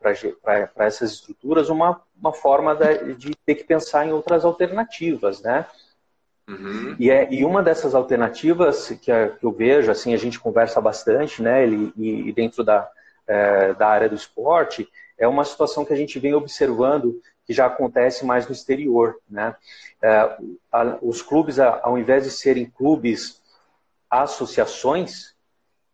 [0.77, 5.67] essas estruturas uma, uma forma de, de, ter que pensar em outras alternativas, né?
[6.47, 6.95] Uhum.
[6.99, 8.97] E, é, e uma dessas alternativas que,
[9.41, 11.63] que eu vejo, assim, a gente conversa bastante, né?
[11.63, 12.89] Ele, e, dentro da,
[13.27, 17.67] é, da área do esporte, é uma situação que a gente vem observando que já
[17.67, 19.57] acontece mais no exterior, né?
[20.03, 20.37] É,
[20.71, 23.43] a, os clubes, ao invés de serem clubes
[24.11, 25.35] associações,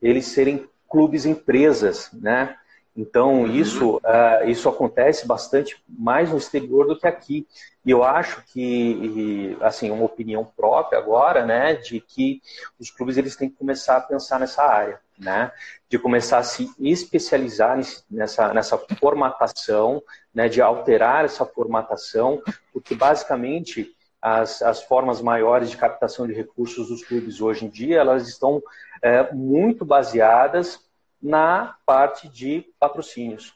[0.03, 2.57] eles serem clubes empresas, né?
[2.97, 3.47] Então uhum.
[3.47, 7.47] isso uh, isso acontece bastante mais no exterior do que aqui.
[7.87, 12.43] E eu acho que assim uma opinião própria agora, né, de que
[12.79, 15.51] os clubes eles têm que começar a pensar nessa área, né,
[15.89, 20.03] de começar a se especializar nessa nessa formatação,
[20.35, 26.89] né, de alterar essa formatação, porque basicamente as, as formas maiores de captação de recursos
[26.89, 28.63] dos clubes hoje em dia, elas estão
[29.03, 30.81] é, muito baseadas
[31.23, 33.55] na parte de patrocínios.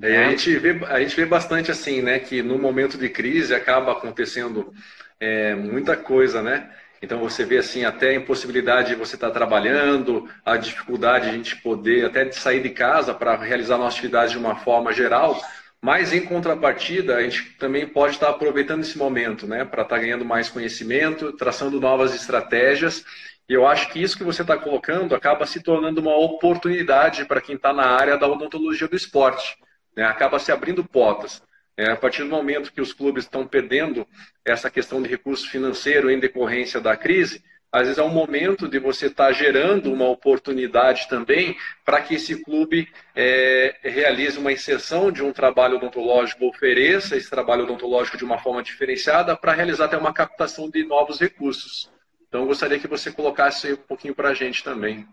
[0.00, 3.54] É, a, gente vê, a gente vê bastante assim, né, que no momento de crise
[3.54, 4.72] acaba acontecendo
[5.20, 6.70] é, muita coisa, né?
[7.02, 11.34] Então você vê assim até a impossibilidade de você estar trabalhando, a dificuldade de a
[11.34, 15.36] gente poder até de sair de casa para realizar nossa atividade de uma forma geral,
[15.84, 20.24] mas, em contrapartida, a gente também pode estar aproveitando esse momento né, para estar ganhando
[20.24, 23.04] mais conhecimento, traçando novas estratégias.
[23.48, 27.40] E eu acho que isso que você está colocando acaba se tornando uma oportunidade para
[27.40, 29.56] quem está na área da odontologia do esporte.
[29.96, 30.04] Né?
[30.04, 31.42] Acaba se abrindo portas.
[31.76, 34.06] É, a partir do momento que os clubes estão perdendo
[34.44, 37.42] essa questão de recurso financeiro em decorrência da crise,
[37.72, 42.16] às vezes é um momento de você estar tá gerando uma oportunidade também para que
[42.16, 48.24] esse clube é, realize uma inserção de um trabalho odontológico, ofereça esse trabalho odontológico de
[48.24, 51.90] uma forma diferenciada para realizar até uma captação de novos recursos.
[52.28, 55.06] Então, gostaria que você colocasse um pouquinho para a gente também.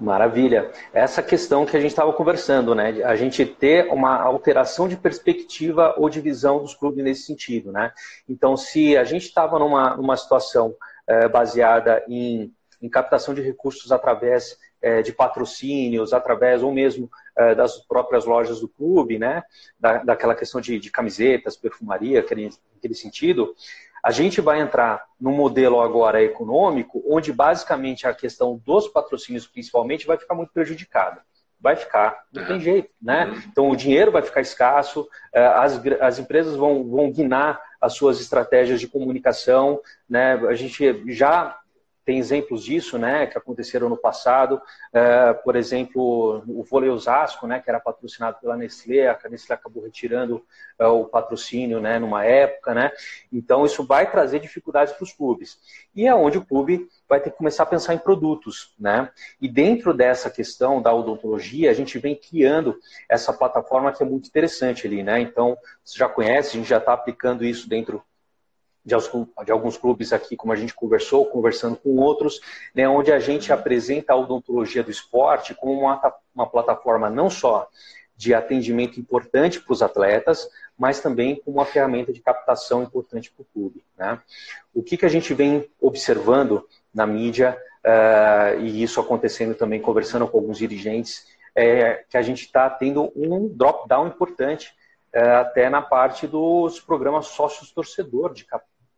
[0.00, 0.70] Maravilha.
[0.92, 3.02] Essa questão que a gente estava conversando, né?
[3.04, 7.92] A gente ter uma alteração de perspectiva ou de visão dos clubes nesse sentido, né?
[8.28, 10.74] Então, se a gente estava numa, numa situação
[11.06, 17.54] é, baseada em, em, captação de recursos através é, de patrocínios, através ou mesmo é,
[17.54, 19.42] das próprias lojas do clube, né?
[19.78, 23.54] Da, daquela questão de, de camisetas, perfumaria, aquele, aquele sentido.
[24.02, 30.06] A gente vai entrar num modelo agora econômico, onde basicamente a questão dos patrocínios, principalmente,
[30.06, 31.22] vai ficar muito prejudicada
[31.62, 33.26] vai ficar, não tem jeito, né?
[33.26, 33.42] Uhum.
[33.46, 38.80] Então o dinheiro vai ficar escasso, as, as empresas vão, vão guinar as suas estratégias
[38.80, 40.34] de comunicação, né?
[40.46, 41.58] A gente já
[42.04, 44.60] tem exemplos disso, né, que aconteceram no passado.
[44.92, 49.84] É, por exemplo, o vôlei Osasco, né, que era patrocinado pela Nestlé, a Nestlé acabou
[49.84, 50.44] retirando
[50.78, 52.90] é, o patrocínio, né, numa época, né.
[53.32, 55.58] Então isso vai trazer dificuldades para os clubes.
[55.94, 59.10] E é onde o clube vai ter que começar a pensar em produtos, né.
[59.40, 62.76] E dentro dessa questão da odontologia, a gente vem criando
[63.08, 65.20] essa plataforma que é muito interessante ali, né.
[65.20, 68.02] Então você já conhece, a gente já está aplicando isso dentro
[68.84, 68.94] de,
[69.44, 72.40] de, alguns clubes aqui, como a gente conversou, conversando com outros,
[72.74, 76.00] né, onde a gente apresenta a odontologia do esporte como uma,
[76.34, 77.68] uma plataforma não só
[78.16, 83.42] de atendimento importante para os atletas, mas também como uma ferramenta de captação importante para
[83.42, 83.84] o clube.
[83.96, 84.18] Né?
[84.72, 90.28] O que, que a gente vem observando na mídia, uh, e isso acontecendo também, conversando
[90.28, 94.72] com alguns dirigentes, é que a gente está tendo um drop-down importante
[95.14, 98.46] uh, até na parte dos programas sócios-torcedor de,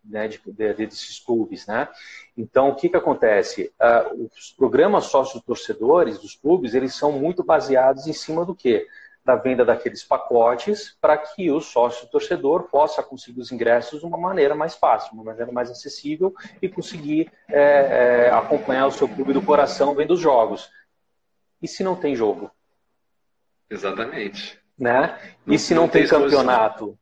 [0.05, 1.89] né, de, de, desses clubes, né?
[2.37, 3.73] Então, o que que acontece?
[3.81, 8.87] Uh, os programas sócios torcedores dos clubes, eles são muito baseados em cima do quê?
[9.25, 14.19] da venda daqueles pacotes para que o sócio torcedor possa conseguir os ingressos de uma
[14.19, 19.33] maneira mais fácil, uma maneira mais acessível e conseguir é, é, acompanhar o seu clube
[19.33, 20.71] do coração vendo os jogos.
[21.63, 22.51] E se não tem jogo?
[23.71, 24.61] Exatamente.
[24.79, 25.19] Né?
[25.47, 26.99] E se não, não tem, tem campeonato?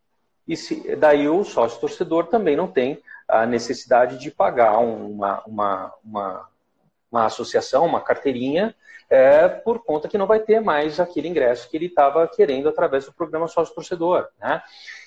[0.52, 5.94] E se, daí o sócio torcedor também não tem a necessidade de pagar uma, uma,
[6.04, 6.48] uma,
[7.10, 8.74] uma associação, uma carteirinha,
[9.08, 13.06] é, por conta que não vai ter mais aquele ingresso que ele estava querendo através
[13.06, 14.28] do programa sócio torcedor.
[14.38, 14.62] Né?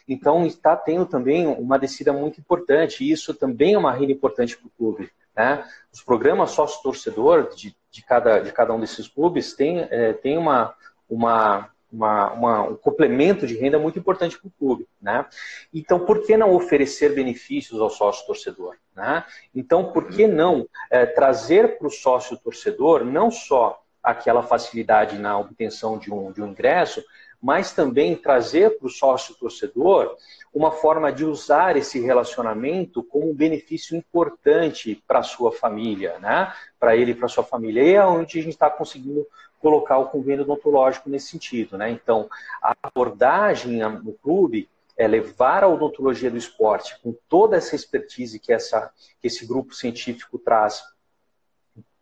[0.07, 4.57] Então está tendo também uma descida muito importante, e isso também é uma renda importante
[4.57, 5.11] para o clube.
[5.35, 5.63] Né?
[5.93, 10.39] Os programas sócio torcedor de, de, cada, de cada um desses clubes tem, é, tem
[10.39, 10.73] uma,
[11.07, 14.87] uma uma, uma, um complemento de renda muito importante para o clube.
[15.01, 15.25] Né?
[15.73, 18.75] Então, por que não oferecer benefícios ao sócio torcedor?
[18.95, 19.23] Né?
[19.53, 25.37] Então, por que não é, trazer para o sócio torcedor não só aquela facilidade na
[25.37, 27.03] obtenção de um, de um ingresso,
[27.41, 30.15] mas também trazer para o sócio torcedor
[30.53, 36.51] uma forma de usar esse relacionamento como um benefício importante para a sua família, né?
[36.79, 37.83] para ele e para a sua família.
[37.83, 39.27] E é onde a gente está conseguindo
[39.65, 41.75] colocar o convênio odontológico nesse sentido.
[41.75, 41.89] Né?
[41.89, 42.29] Então,
[42.61, 48.53] a abordagem no clube é levar a odontologia do esporte com toda essa expertise que,
[48.53, 50.83] essa, que esse grupo científico traz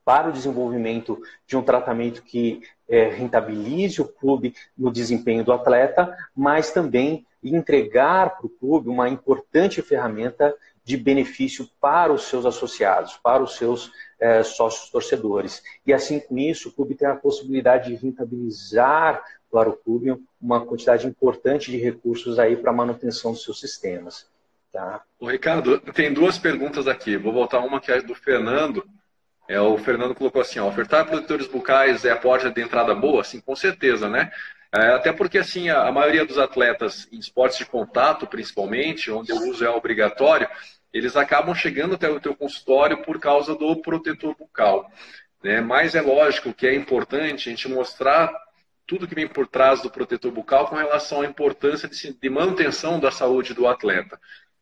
[0.04, 6.14] para o desenvolvimento de um tratamento que é, rentabilize o clube no desempenho do atleta,
[6.36, 13.18] mas também entregar para o clube uma importante ferramenta de benefício para os seus associados,
[13.24, 13.90] para os seus
[14.24, 15.62] é, sócios torcedores.
[15.86, 20.66] E assim com isso, o clube tem a possibilidade de rentabilizar para o clube uma
[20.66, 24.26] quantidade importante de recursos aí para manutenção dos seus sistemas.
[24.72, 25.04] Tá?
[25.20, 27.18] O Ricardo, tem duas perguntas aqui.
[27.18, 28.88] Vou voltar uma que é do Fernando.
[29.48, 33.26] É, o Fernando colocou assim, ó, ofertar protetores bucais é a porta de entrada boa?
[33.26, 34.32] Sim, com certeza, né?
[34.74, 39.32] É, até porque, assim, a, a, maioria dos atletas em esportes de contato, principalmente, onde
[39.32, 40.50] o uso é obrigatório,
[40.94, 44.90] eles acabam chegando até o teu consultório por causa do protetor bucal.
[45.44, 45.60] Né?
[45.60, 48.32] Mas é lógico que é importante a gente mostrar
[48.86, 53.00] tudo que vem por trás do protetor bucal com relação à importância de, de manutenção
[53.00, 54.20] da saúde do atleta.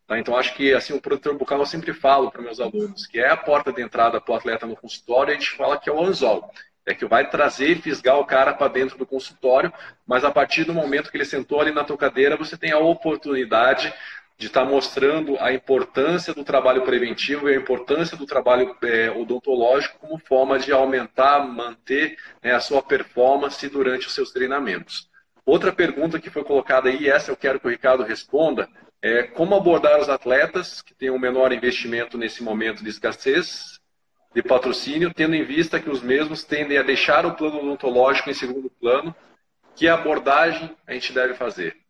[0.08, 0.18] Tá?
[0.18, 3.30] Então, acho que assim, o protetor bucal eu sempre falo para meus alunos, que é
[3.30, 6.02] a porta de entrada para o atleta no consultório, a gente fala que é o
[6.02, 6.52] anzol.
[6.86, 9.72] É que vai trazer e fisgar o cara para dentro do consultório,
[10.06, 12.80] mas a partir do momento que ele sentou ali na tua cadeira, você tem a
[12.80, 13.94] oportunidade
[14.42, 19.12] de estar tá mostrando a importância do trabalho preventivo e a importância do trabalho é,
[19.12, 25.08] odontológico como forma de aumentar, manter né, a sua performance durante os seus treinamentos.
[25.46, 28.68] Outra pergunta que foi colocada aí, essa eu quero que o Ricardo responda,
[29.00, 33.80] é como abordar os atletas que têm um menor investimento nesse momento de escassez
[34.34, 38.34] de patrocínio, tendo em vista que os mesmos tendem a deixar o plano odontológico em
[38.34, 39.14] segundo plano,
[39.76, 41.81] que abordagem a gente deve fazer?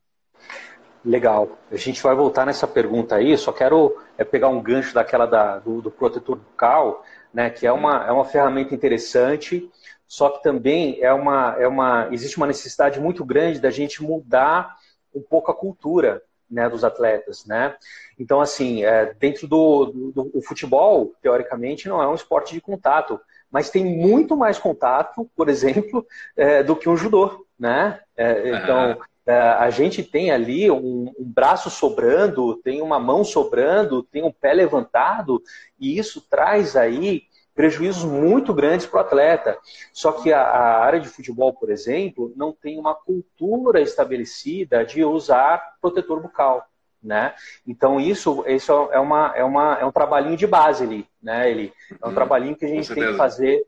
[1.03, 1.57] Legal.
[1.71, 5.57] A gente vai voltar nessa pergunta aí, só quero é, pegar um gancho daquela da,
[5.57, 9.67] do, do, protetor bucal, né, que é uma, é uma ferramenta interessante,
[10.07, 14.75] só que também é uma, é uma, existe uma necessidade muito grande da gente mudar
[15.15, 17.45] um pouco a cultura né, dos atletas.
[17.45, 17.75] Né?
[18.19, 23.19] Então, assim, é, dentro do, do, do futebol, teoricamente, não é um esporte de contato,
[23.49, 26.05] mas tem muito mais contato, por exemplo,
[26.37, 27.45] é, do que um judô.
[27.57, 27.99] Né?
[28.15, 34.03] É, então, é, a gente tem ali um, um, braço sobrando, tem uma mão sobrando,
[34.03, 35.41] tem um pé levantado,
[35.79, 39.57] e isso traz aí prejuízos muito grandes para o atleta.
[39.93, 45.03] Só que a, a, área de futebol, por exemplo, não tem uma cultura estabelecida de
[45.03, 46.65] usar protetor bucal.
[47.03, 47.33] Né?
[47.65, 51.49] Então isso, isso é, uma, é, uma, é um trabalhinho de base ali, né?
[51.49, 52.13] Ele, é um uhum.
[52.13, 53.65] trabalhinho que a gente tem que fazer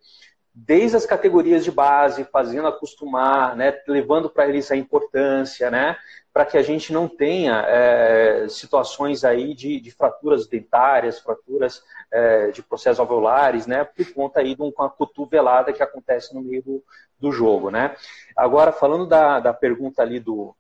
[0.54, 5.98] desde as categorias de base, fazendo acostumar, né, levando para eles a importância, né,
[6.32, 12.52] para que a gente não tenha é, situações aí de, de, fraturas dentárias, fraturas é,
[12.52, 16.84] de processos alveolares, né, por conta aí de uma cotovelada que acontece no meio do,
[17.20, 17.96] do jogo, né.
[18.36, 20.56] Agora, falando da, da pergunta ali do,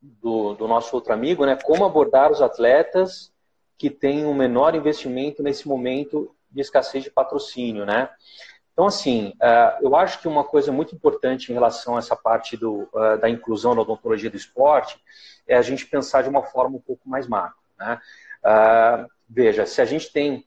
[0.00, 3.30] do, do nosso outro amigo, né, como abordar os atletas
[3.76, 8.08] que têm um menor investimento nesse momento de escassez de patrocínio, né?
[8.76, 12.58] Então, assim, uh, eu acho que uma coisa muito importante em relação a essa parte
[12.58, 15.00] do, uh, da inclusão na odontologia do esporte
[15.48, 17.56] é a gente pensar de uma forma um pouco mais macro.
[17.78, 17.98] Né?
[18.44, 20.44] Uh, veja, se a gente tem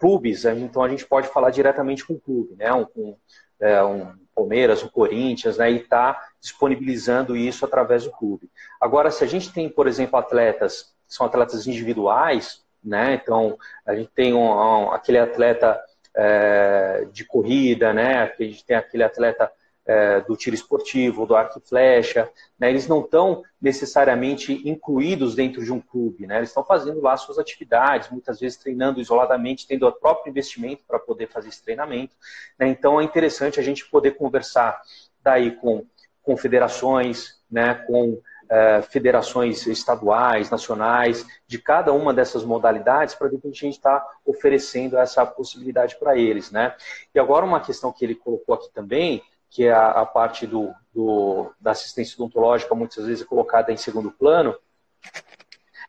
[0.00, 2.72] clubes, então a gente pode falar diretamente com o clube, né?
[2.72, 3.16] um, um,
[3.60, 5.70] um Palmeiras, um Corinthians, né?
[5.70, 8.50] e está disponibilizando isso através do clube.
[8.80, 13.20] Agora, se a gente tem, por exemplo, atletas são atletas individuais, né?
[13.22, 15.78] então a gente tem um, aquele atleta
[16.16, 18.32] é, de corrida, né?
[18.38, 19.50] A gente tem aquele atleta
[19.86, 22.70] é, do tiro esportivo, do arco e flecha, né?
[22.70, 26.38] eles não estão necessariamente incluídos dentro de um clube, né?
[26.38, 30.98] eles estão fazendo lá suas atividades, muitas vezes treinando isoladamente, tendo o próprio investimento para
[30.98, 32.14] poder fazer esse treinamento.
[32.58, 32.68] Né?
[32.68, 34.80] Então é interessante a gente poder conversar
[35.22, 35.84] daí com
[36.22, 37.74] confederações, né?
[37.86, 38.18] com
[38.48, 44.00] é, federações estaduais, nacionais, de cada uma dessas modalidades, para de repente a gente estar
[44.00, 46.50] tá oferecendo essa possibilidade para eles.
[46.50, 46.74] Né?
[47.14, 50.72] E agora uma questão que ele colocou aqui também, que é a, a parte do,
[50.92, 54.56] do, da assistência odontológica, muitas vezes colocada em segundo plano,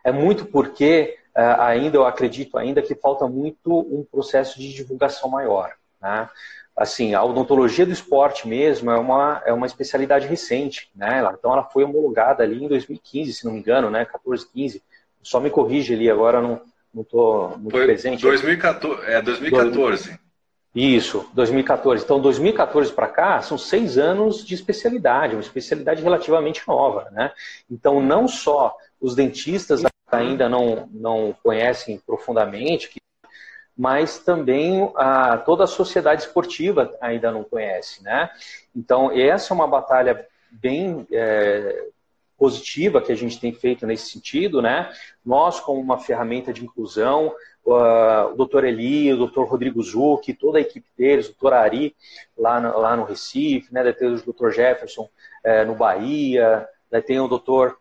[0.04, 5.30] é muito porque é, ainda eu acredito ainda que falta muito um processo de divulgação
[5.30, 5.74] maior.
[6.02, 6.30] Né?
[6.76, 11.24] Assim, a odontologia do esporte mesmo é uma, é uma especialidade recente, né?
[11.38, 14.06] Então ela foi homologada ali em 2015, se não me engano, né?
[14.06, 14.84] 14, 15.
[15.24, 16.62] Só me corrige ali, agora não
[16.96, 18.22] não estou muito foi presente.
[18.22, 20.18] 2014, é 2014.
[20.74, 22.04] Isso, 2014.
[22.04, 27.32] Então, 2014 para cá são seis anos de especialidade, uma especialidade relativamente nova, né?
[27.70, 33.00] Então, não só os dentistas ainda não, não conhecem profundamente, que
[33.78, 38.30] mas também a, toda a sociedade esportiva ainda não conhece, né?
[38.76, 41.88] Então, essa é uma batalha bem é,
[42.38, 44.92] positiva que a gente tem feito nesse sentido, né?
[45.26, 47.34] Nós, como uma ferramenta de inclusão,
[47.66, 51.96] o doutor Eli, o doutor Rodrigo Zucchi, toda a equipe deles, o doutor Ari,
[52.38, 53.92] lá no, lá no Recife, né?
[53.92, 57.78] Tem o doutor Jefferson uh, no Bahia, daí tem o doutor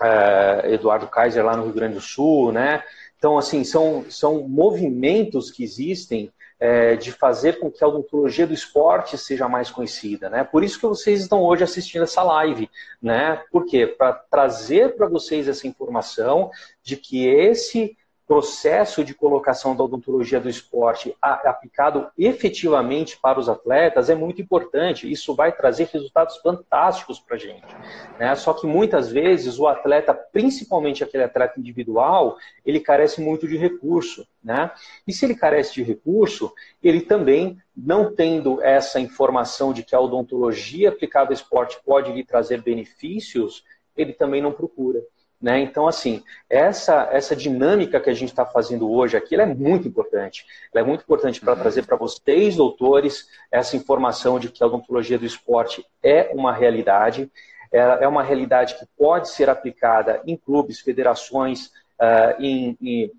[0.00, 2.82] uh, Eduardo Kaiser lá no Rio Grande do Sul, né?
[3.24, 8.52] Então, assim, são, são movimentos que existem é, de fazer com que a odontologia do
[8.52, 10.44] esporte seja mais conhecida, né?
[10.44, 12.68] Por isso que vocês estão hoje assistindo essa live,
[13.00, 13.42] né?
[13.50, 13.86] Por quê?
[13.86, 16.50] Para trazer para vocês essa informação
[16.82, 17.96] de que esse
[18.26, 25.10] processo de colocação da odontologia do esporte aplicado efetivamente para os atletas é muito importante.
[25.10, 27.76] Isso vai trazer resultados fantásticos para a gente.
[28.18, 28.34] Né?
[28.34, 34.26] Só que muitas vezes o atleta, principalmente aquele atleta individual, ele carece muito de recurso.
[34.42, 34.70] Né?
[35.06, 36.52] E se ele carece de recurso,
[36.82, 42.24] ele também, não tendo essa informação de que a odontologia aplicada ao esporte pode lhe
[42.24, 43.64] trazer benefícios,
[43.96, 45.02] ele também não procura.
[45.44, 45.60] Né?
[45.60, 50.46] Então, assim, essa, essa dinâmica que a gente está fazendo hoje aqui, é muito importante.
[50.72, 51.60] Ela é muito importante para uhum.
[51.60, 57.30] trazer para vocês, doutores, essa informação de que a odontologia do esporte é uma realidade,
[57.70, 61.66] é uma realidade que pode ser aplicada em clubes, federações,
[62.00, 63.12] uh, em, em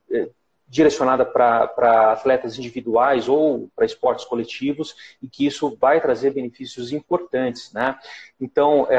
[0.68, 7.72] direcionada para atletas individuais ou para esportes coletivos e que isso vai trazer benefícios importantes,
[7.72, 7.98] né?
[8.42, 8.98] Então, é,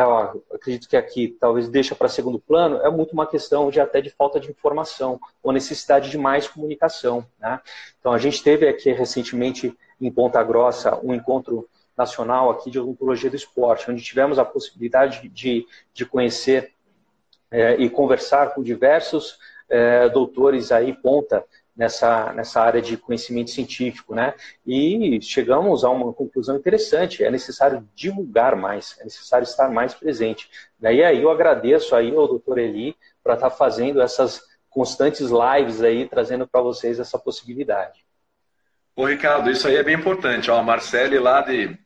[0.54, 4.10] acredito que aqui talvez deixa para segundo plano é muito uma questão de até de
[4.10, 7.60] falta de informação ou necessidade de mais comunicação, né?
[7.98, 13.30] Então, a gente teve aqui recentemente em Ponta Grossa um encontro nacional aqui de odontologia
[13.30, 16.72] do esporte, onde tivemos a possibilidade de, de conhecer
[17.50, 19.38] é, e conversar com diversos
[19.68, 21.44] é, doutores aí ponta
[21.76, 24.34] nessa, nessa área de conhecimento científico, né?
[24.66, 30.48] E chegamos a uma conclusão interessante, é necessário divulgar mais, é necessário estar mais presente.
[30.78, 35.82] Daí aí eu agradeço aí ao doutor Eli para estar tá fazendo essas constantes lives
[35.82, 38.04] aí, trazendo para vocês essa possibilidade.
[38.94, 40.50] Ô Ricardo, isso aí é bem importante.
[40.50, 41.78] Ó, a Marcele lá de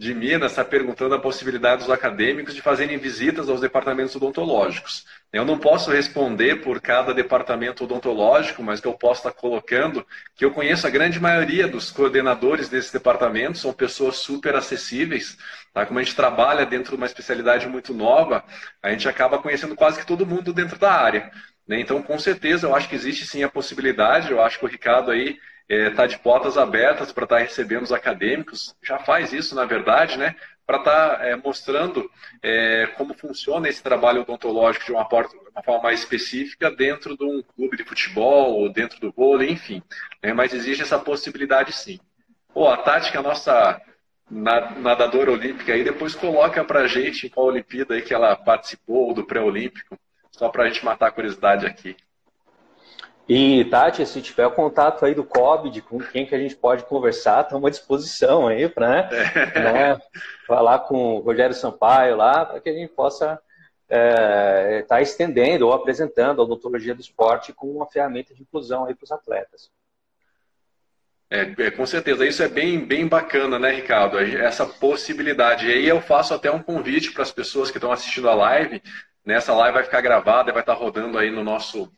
[0.00, 5.04] de Minas está perguntando a possibilidade dos acadêmicos de fazerem visitas aos departamentos odontológicos.
[5.30, 10.42] Eu não posso responder por cada departamento odontológico, mas que eu posso estar colocando que
[10.42, 15.36] eu conheço a grande maioria dos coordenadores desses departamentos, são pessoas super acessíveis.
[15.70, 15.84] Tá?
[15.84, 18.42] Como a gente trabalha dentro de uma especialidade muito nova,
[18.82, 21.30] a gente acaba conhecendo quase que todo mundo dentro da área.
[21.68, 21.78] Né?
[21.78, 25.10] Então, com certeza, eu acho que existe sim a possibilidade, eu acho que o Ricardo
[25.10, 25.38] aí
[25.70, 29.64] está é, de portas abertas para estar tá recebendo os acadêmicos, já faz isso, na
[29.64, 30.34] verdade, né?
[30.66, 32.10] Para estar tá, é, mostrando
[32.42, 37.24] é, como funciona esse trabalho odontológico de uma, porta, uma, forma mais específica dentro de
[37.24, 39.80] um clube de futebol, ou dentro do vôlei, enfim.
[40.20, 40.32] Né?
[40.32, 42.00] Mas existe essa possibilidade sim.
[42.52, 43.80] Pô, a é a nossa
[44.28, 49.24] nadadora olímpica aí, depois coloca para a gente qual Olimpíada aí que ela participou, do
[49.24, 49.98] pré-olímpico,
[50.32, 51.96] só para a gente matar a curiosidade aqui.
[53.32, 56.82] E, Tati, se tiver o contato aí do COB, com quem que a gente pode
[56.82, 60.00] conversar, estamos à disposição aí para né,
[60.48, 63.40] falar com o Rogério Sampaio lá, para que a gente possa
[63.84, 68.86] estar é, tá estendendo ou apresentando a odontologia do esporte como uma ferramenta de inclusão
[68.86, 69.70] aí para os atletas.
[71.30, 74.18] É, é, com certeza, isso é bem, bem bacana, né, Ricardo?
[74.18, 75.68] Essa possibilidade.
[75.68, 78.82] E aí eu faço até um convite para as pessoas que estão assistindo a live.
[79.24, 81.88] Nessa live vai ficar gravada e vai estar rodando aí no nosso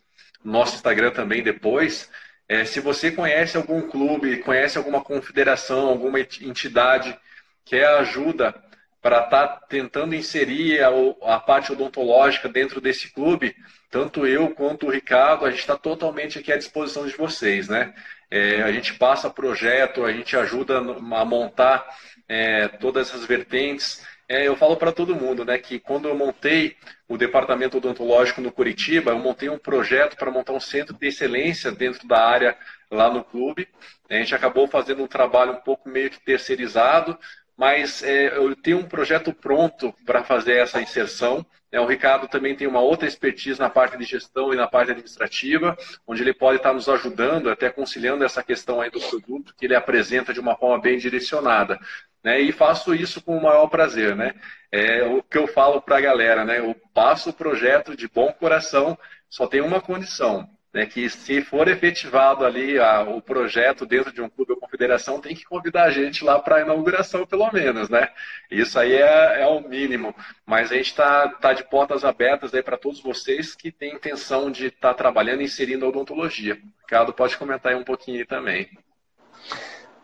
[0.45, 2.11] nosso Instagram também depois.
[2.49, 7.17] É, se você conhece algum clube, conhece alguma confederação, alguma entidade
[7.65, 8.55] quer ajuda
[9.01, 10.91] para estar tá tentando inserir a,
[11.35, 13.57] a, parte odontológica dentro desse clube,
[13.91, 17.93] tanto eu quanto o Ricardo, a gente está totalmente aqui à disposição de vocês, né?
[18.31, 21.87] É, a gente passa projeto, a gente ajuda a montar
[22.29, 24.07] é, todas essas vertentes.
[24.33, 26.75] É, eu falo para todo mundo, né, que quando eu montei
[27.07, 31.71] o departamento odontológico no Curitiba, eu montei um projeto para montar um centro de excelência
[31.71, 32.57] dentro da área
[32.91, 33.69] lá no clube.
[34.09, 37.19] A gente acabou fazendo um trabalho um pouco meio que terceirizado,
[37.55, 41.45] mas é, eu tenho um projeto pronto para fazer essa inserção.
[41.71, 44.93] É, o Ricardo também tem uma outra expertise na parte de gestão e na parte
[44.93, 45.77] administrativa,
[46.07, 49.75] onde ele pode estar nos ajudando, até conciliando essa questão aí do produto que ele
[49.75, 51.79] apresenta de uma forma bem direcionada.
[52.23, 52.41] Né?
[52.41, 54.15] E faço isso com o maior prazer.
[54.15, 54.35] Né?
[54.71, 56.61] É o que eu falo para a galera, né?
[56.61, 58.97] eu passo o projeto de bom coração,
[59.29, 64.23] só tem uma condição, né, que se for efetivado ali a, o projeto dentro de
[64.23, 67.91] um clube ou confederação, tem que convidar a gente lá para a inauguração, pelo menos,
[67.91, 68.09] né?
[68.51, 70.15] Isso aí é, é o mínimo.
[70.47, 74.51] Mas a gente está tá de portas abertas aí para todos vocês que têm intenção
[74.51, 76.59] de estar tá trabalhando e inserindo a odontologia.
[76.81, 78.71] Ricardo, pode comentar aí um pouquinho aí também.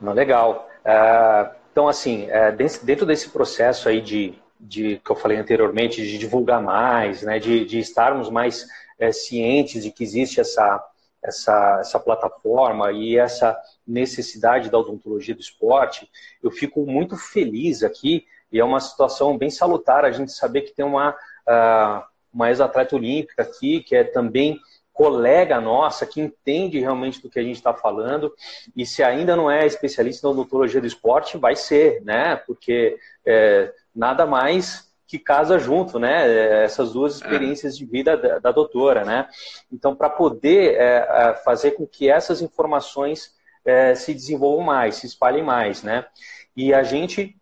[0.01, 0.69] Não, legal.
[0.85, 6.19] Uh, então, assim, uh, dentro desse processo aí de, de que eu falei anteriormente, de
[6.19, 8.67] divulgar mais, né, de, de estarmos mais
[8.99, 10.85] é, cientes de que existe essa,
[11.23, 13.57] essa, essa plataforma e essa
[13.87, 16.11] necessidade da odontologia do esporte,
[16.43, 20.75] eu fico muito feliz aqui e é uma situação bem salutar a gente saber que
[20.75, 22.03] tem uma, uh,
[22.35, 24.59] uma ex-atleta olímpica aqui, que é também
[24.99, 28.35] colega nossa, que entende realmente do que a gente está falando,
[28.77, 32.35] e se ainda não é especialista na odontologia do esporte, vai ser, né?
[32.35, 36.65] Porque é, nada mais que casa junto, né?
[36.65, 37.17] Essas duas é.
[37.17, 39.29] experiências de vida da, da doutora, né?
[39.71, 43.33] Então, para poder é, é, fazer com que essas informações
[43.65, 46.07] é, se desenvolvam mais, se espalhem mais, né?
[46.57, 47.37] E a gente,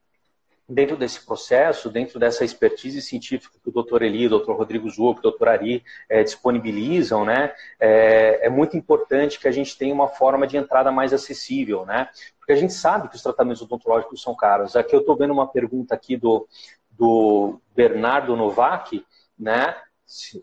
[0.68, 5.00] dentro desse processo, dentro dessa expertise científica que o doutor Eli, o doutor Rodrigo que
[5.00, 7.52] o doutor Ari é, disponibilizam, né?
[7.78, 12.08] É, é muito importante que a gente tenha uma forma de entrada mais acessível, né?
[12.38, 14.74] Porque a gente sabe que os tratamentos odontológicos são caros.
[14.74, 16.48] Aqui eu estou vendo uma pergunta aqui do,
[16.90, 19.04] do Bernardo Novak,
[19.38, 19.76] né?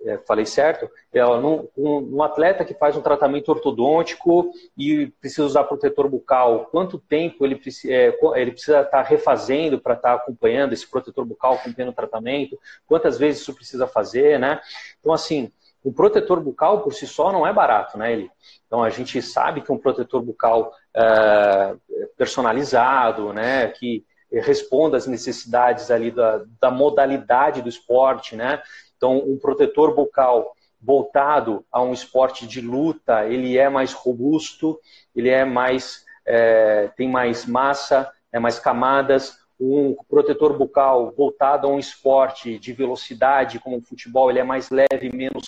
[0.05, 0.89] É, falei certo?
[1.13, 6.99] É, um, um, atleta que faz um tratamento ortodôntico e precisa usar protetor bucal, quanto
[6.99, 7.57] tempo ele,
[7.87, 12.59] é, ele precisa estar refazendo para estar acompanhando esse protetor bucal, acompanhando o tratamento?
[12.85, 14.59] Quantas vezes isso precisa fazer, né?
[14.99, 15.49] Então, assim,
[15.83, 18.29] um protetor bucal por si só não é barato, né, ele?
[18.67, 21.75] Então, a gente sabe que um protetor bucal é,
[22.17, 24.05] personalizado, né, que
[24.41, 28.61] responda às necessidades ali da, da modalidade do esporte, né?
[29.03, 34.79] Então, um protetor bucal voltado a um esporte de luta, ele é mais robusto,
[35.13, 39.39] ele é mais é, tem mais massa, é mais camadas.
[39.59, 44.69] Um protetor bucal voltado a um esporte de velocidade, como o futebol, ele é mais
[44.69, 45.43] leve, menos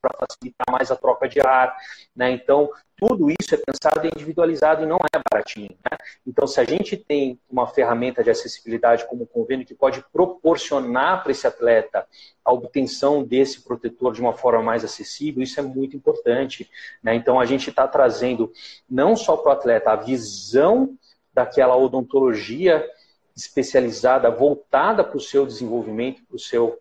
[0.00, 1.76] para facilitar mais a troca de ar.
[2.14, 2.30] Né?
[2.30, 5.70] Então, tudo isso é pensado e individualizado e não é baratinho.
[5.70, 5.98] Né?
[6.26, 11.22] Então, se a gente tem uma ferramenta de acessibilidade como o convênio que pode proporcionar
[11.22, 12.06] para esse atleta
[12.44, 16.70] a obtenção desse protetor de uma forma mais acessível, isso é muito importante.
[17.02, 17.14] Né?
[17.14, 18.52] Então, a gente está trazendo
[18.88, 20.96] não só para o atleta a visão
[21.34, 22.86] daquela odontologia
[23.34, 26.78] especializada, voltada para o seu desenvolvimento, para o seu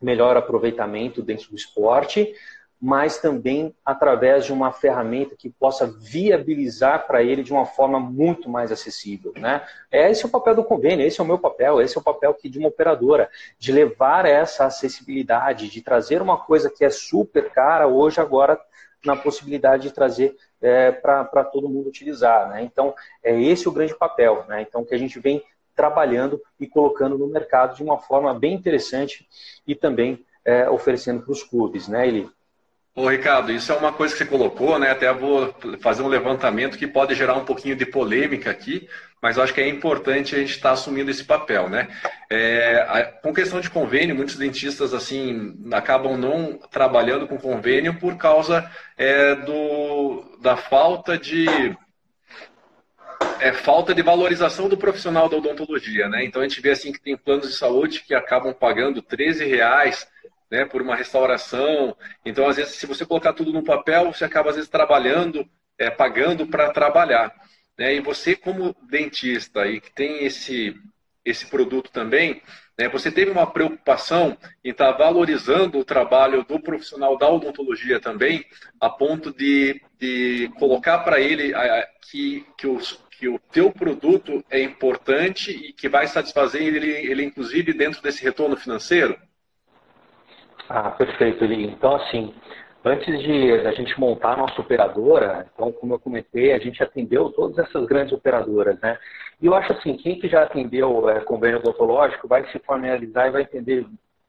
[0.00, 2.34] melhor aproveitamento dentro do esporte,
[2.80, 8.48] mas também através de uma ferramenta que possa viabilizar para ele de uma forma muito
[8.48, 9.32] mais acessível.
[9.36, 9.66] Né?
[9.90, 12.30] Esse é o papel do convênio, esse é o meu papel, esse é o papel
[12.30, 13.28] aqui de uma operadora,
[13.58, 18.60] de levar essa acessibilidade, de trazer uma coisa que é super cara hoje, agora
[19.04, 22.48] na possibilidade de trazer é, para todo mundo utilizar.
[22.48, 22.62] Né?
[22.62, 24.44] Então, é esse o grande papel.
[24.48, 24.62] Né?
[24.62, 25.42] Então, que a gente vem
[25.78, 29.28] trabalhando e colocando no mercado de uma forma bem interessante
[29.64, 32.28] e também é, oferecendo para os clubes, né, Eli?
[32.96, 34.90] Ô, Ricardo, isso é uma coisa que você colocou, né?
[34.90, 38.88] Até vou fazer um levantamento que pode gerar um pouquinho de polêmica aqui,
[39.22, 41.86] mas acho que é importante a gente estar assumindo esse papel, né?
[42.28, 48.16] É, a, com questão de convênio, muitos dentistas assim acabam não trabalhando com convênio por
[48.16, 51.46] causa é, do, da falta de
[53.40, 56.24] é falta de valorização do profissional da odontologia, né?
[56.24, 60.06] Então a gente vê assim que tem planos de saúde que acabam pagando 13 reais
[60.50, 61.96] né, por uma restauração.
[62.24, 65.46] Então, às vezes, se você colocar tudo no papel, você acaba, às vezes, trabalhando,
[65.78, 67.34] é, pagando para trabalhar.
[67.76, 67.96] Né?
[67.96, 70.74] E você, como dentista, e que tem esse,
[71.24, 72.42] esse produto também,
[72.78, 78.00] né, você teve uma preocupação em estar tá valorizando o trabalho do profissional da odontologia
[78.00, 78.44] também,
[78.80, 84.44] a ponto de, de colocar para ele a, que, que os que o teu produto
[84.48, 89.18] é importante e que vai satisfazer ele, ele inclusive dentro desse retorno financeiro?
[90.68, 91.64] Ah, perfeito, Eli.
[91.64, 92.32] Então, assim,
[92.84, 97.30] antes de a gente montar a nossa operadora, então, como eu comentei, a gente atendeu
[97.30, 98.96] todas essas grandes operadoras, né?
[99.40, 103.32] E eu acho assim, quem que já atendeu é, convênio odontológico vai se familiarizar e
[103.32, 103.84] vai entender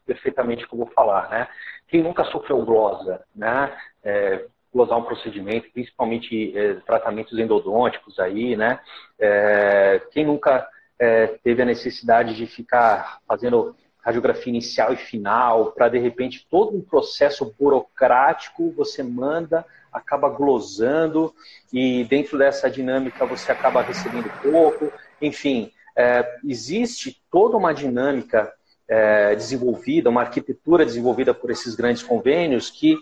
[0.05, 1.47] perfeitamente o que eu vou falar, né?
[1.87, 3.71] Quem nunca sofreu glosa, né?
[4.03, 8.79] É, glosar um procedimento, principalmente é, tratamentos endodônticos aí, né?
[9.19, 10.67] É, quem nunca
[10.99, 16.75] é, teve a necessidade de ficar fazendo radiografia inicial e final, para de repente todo
[16.75, 21.33] um processo burocrático você manda, acaba glosando
[21.73, 24.91] e dentro dessa dinâmica você acaba recebendo pouco.
[25.21, 25.71] Enfim,
[26.45, 28.51] existe toda uma dinâmica
[29.35, 32.97] desenvolvida, uma arquitetura desenvolvida por esses grandes convênios que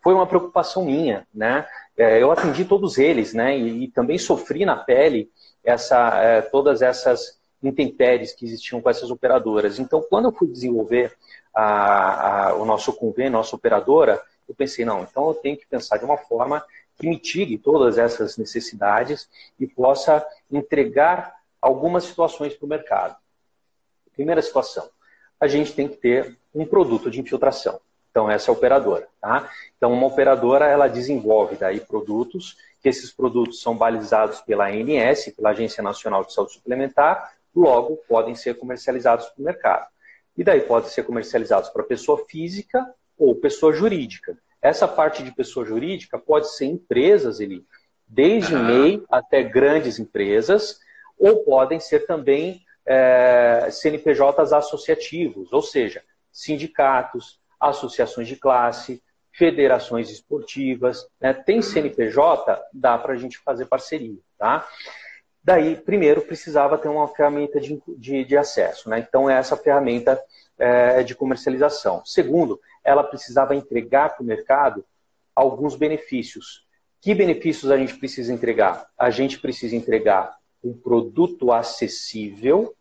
[0.00, 1.66] foi uma preocupação minha, né?
[1.96, 3.56] É, eu atendi todos eles, né?
[3.56, 5.30] E, e também sofri na pele
[5.62, 9.78] essa, é, todas essas intempéries que existiam com essas operadoras.
[9.78, 11.14] Então, quando eu fui desenvolver
[11.54, 15.98] a, a, o nosso convênio, nossa operadora, eu pensei, não, então eu tenho que pensar
[15.98, 16.64] de uma forma
[16.96, 19.28] que mitigue todas essas necessidades
[19.58, 23.16] e possa entregar algumas situações para o mercado.
[24.14, 24.88] Primeira situação,
[25.38, 27.80] a gente tem que ter um produto de infiltração.
[28.10, 29.08] Então, essa é a operadora.
[29.20, 29.48] Tá?
[29.76, 35.50] Então, uma operadora, ela desenvolve daí produtos, que esses produtos são balizados pela ANS, pela
[35.50, 39.86] Agência Nacional de Saúde Suplementar, logo podem ser comercializados para o mercado.
[40.36, 44.36] E daí podem ser comercializados para pessoa física ou pessoa jurídica.
[44.62, 47.64] Essa parte de pessoa jurídica pode ser empresas, ele,
[48.06, 48.54] desde.
[48.54, 50.78] MEI até grandes empresas,
[51.18, 56.02] ou podem ser também é, CNPJs associativos, ou seja,
[56.32, 59.02] sindicatos, associações de classe,
[59.32, 61.06] federações esportivas.
[61.20, 61.32] Né?
[61.32, 64.18] Tem CNPJ, dá para a gente fazer parceria.
[64.38, 64.66] Tá?
[65.42, 68.88] Daí, primeiro, precisava ter uma ferramenta de, de, de acesso.
[68.88, 68.98] Né?
[69.00, 70.20] Então, é essa ferramenta
[70.58, 72.02] é, de comercialização.
[72.04, 74.84] Segundo, ela precisava entregar para o mercado
[75.34, 76.66] alguns benefícios.
[77.00, 78.86] Que benefícios a gente precisa entregar?
[78.98, 82.74] A gente precisa entregar um produto acessível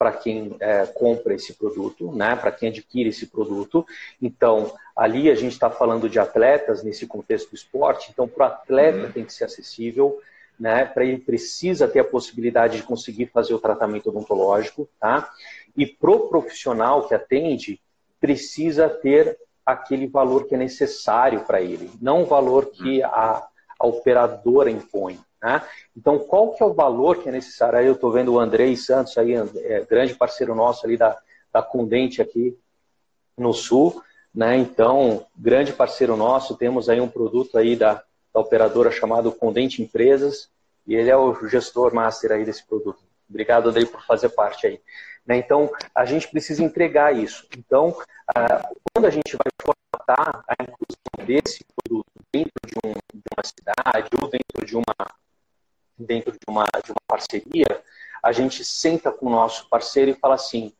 [0.00, 2.34] para quem é, compra esse produto, né?
[2.34, 3.86] para quem adquire esse produto.
[4.20, 8.50] Então, ali a gente está falando de atletas nesse contexto do esporte, então para o
[8.50, 9.12] atleta uhum.
[9.12, 10.18] tem que ser acessível
[10.58, 10.84] né?
[10.84, 15.30] Para ele precisa ter a possibilidade de conseguir fazer o tratamento odontológico, tá?
[15.74, 17.80] E pro profissional que atende
[18.20, 23.42] precisa ter aquele valor que é necessário para ele, não o valor que a,
[23.78, 25.18] a operadora impõe.
[25.42, 25.62] Né?
[25.96, 27.78] Então, qual que é o valor que é necessário?
[27.78, 31.18] Aí eu estou vendo o Andrei Santos, aí, é, grande parceiro nosso ali da,
[31.52, 32.56] da Condente aqui
[33.36, 34.02] no Sul.
[34.34, 34.56] Né?
[34.56, 40.50] Então, grande parceiro nosso, temos aí um produto aí da, da operadora chamado Condente Empresas,
[40.86, 43.00] e ele é o gestor master aí desse produto.
[43.28, 44.80] Obrigado, Andrei, por fazer parte aí.
[45.26, 45.36] Né?
[45.36, 47.46] Então, a gente precisa entregar isso.
[47.56, 47.96] Então,
[48.92, 54.08] quando a gente vai formatar a inclusão desse produto dentro de, um, de uma cidade
[54.20, 55.10] ou dentro de uma,
[56.04, 57.82] dentro de uma, de uma parceria,
[58.22, 60.72] a gente senta com o nosso parceiro e fala assim,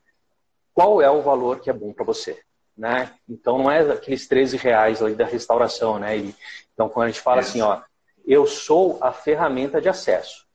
[0.74, 2.40] qual é o valor que é bom para você?
[2.76, 3.12] Né?
[3.28, 6.16] Então não é aqueles 13 reais ali da restauração, né?
[6.16, 6.34] E,
[6.72, 7.40] então quando a gente fala é.
[7.40, 7.82] assim, ó,
[8.26, 10.46] eu sou a ferramenta de acesso.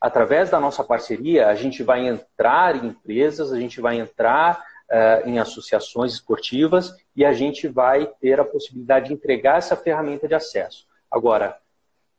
[0.00, 5.28] Através da nossa parceria, a gente vai entrar em empresas, a gente vai entrar uh,
[5.28, 10.34] em associações esportivas e a gente vai ter a possibilidade de entregar essa ferramenta de
[10.34, 10.86] acesso.
[11.10, 11.58] Agora,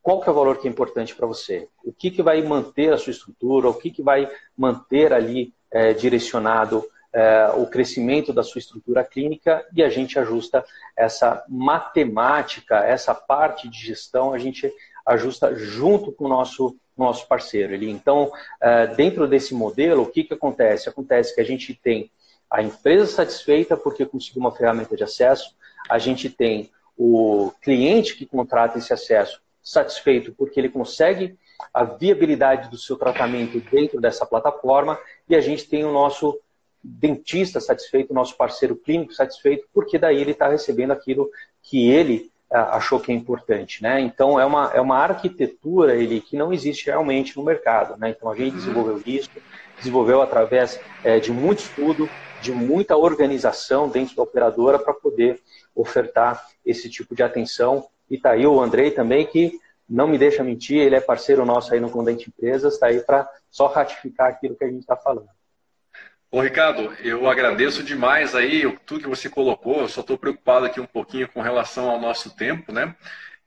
[0.02, 1.68] qual que é o valor que é importante para você?
[1.84, 3.68] O que, que vai manter a sua estrutura?
[3.68, 9.64] O que, que vai manter ali é, direcionado é, o crescimento da sua estrutura clínica
[9.74, 10.64] e a gente ajusta
[10.96, 14.72] essa matemática, essa parte de gestão, a gente
[15.06, 17.72] ajusta junto com o nosso, nosso parceiro.
[17.72, 20.88] Ele, então, é, dentro desse modelo, o que, que acontece?
[20.88, 22.10] Acontece que a gente tem
[22.50, 25.54] a empresa satisfeita porque conseguiu uma ferramenta de acesso,
[25.88, 31.36] a gente tem o cliente que contrata esse acesso satisfeito porque ele consegue
[31.72, 34.98] a viabilidade do seu tratamento dentro dessa plataforma
[35.28, 36.38] e a gente tem o nosso
[36.82, 41.30] dentista satisfeito, nosso parceiro clínico satisfeito, porque daí ele está recebendo aquilo
[41.62, 44.00] que ele ah, achou que é importante, né?
[44.00, 48.10] Então é uma, é uma arquitetura ele que não existe realmente no mercado, né?
[48.10, 49.30] Então a gente desenvolveu isso,
[49.78, 52.10] desenvolveu através é, de muito estudo,
[52.42, 55.40] de muita organização dentro da operadora para poder
[55.74, 57.86] ofertar esse tipo de atenção.
[58.12, 59.58] E tá aí o Andrei também que
[59.88, 63.26] não me deixa mentir, ele é parceiro nosso aí no Condente Empresas, está aí para
[63.50, 65.28] só ratificar aquilo que a gente está falando.
[66.30, 69.80] Bom, Ricardo, eu agradeço demais aí tudo que você colocou.
[69.80, 72.94] Eu só estou preocupado aqui um pouquinho com relação ao nosso tempo, né?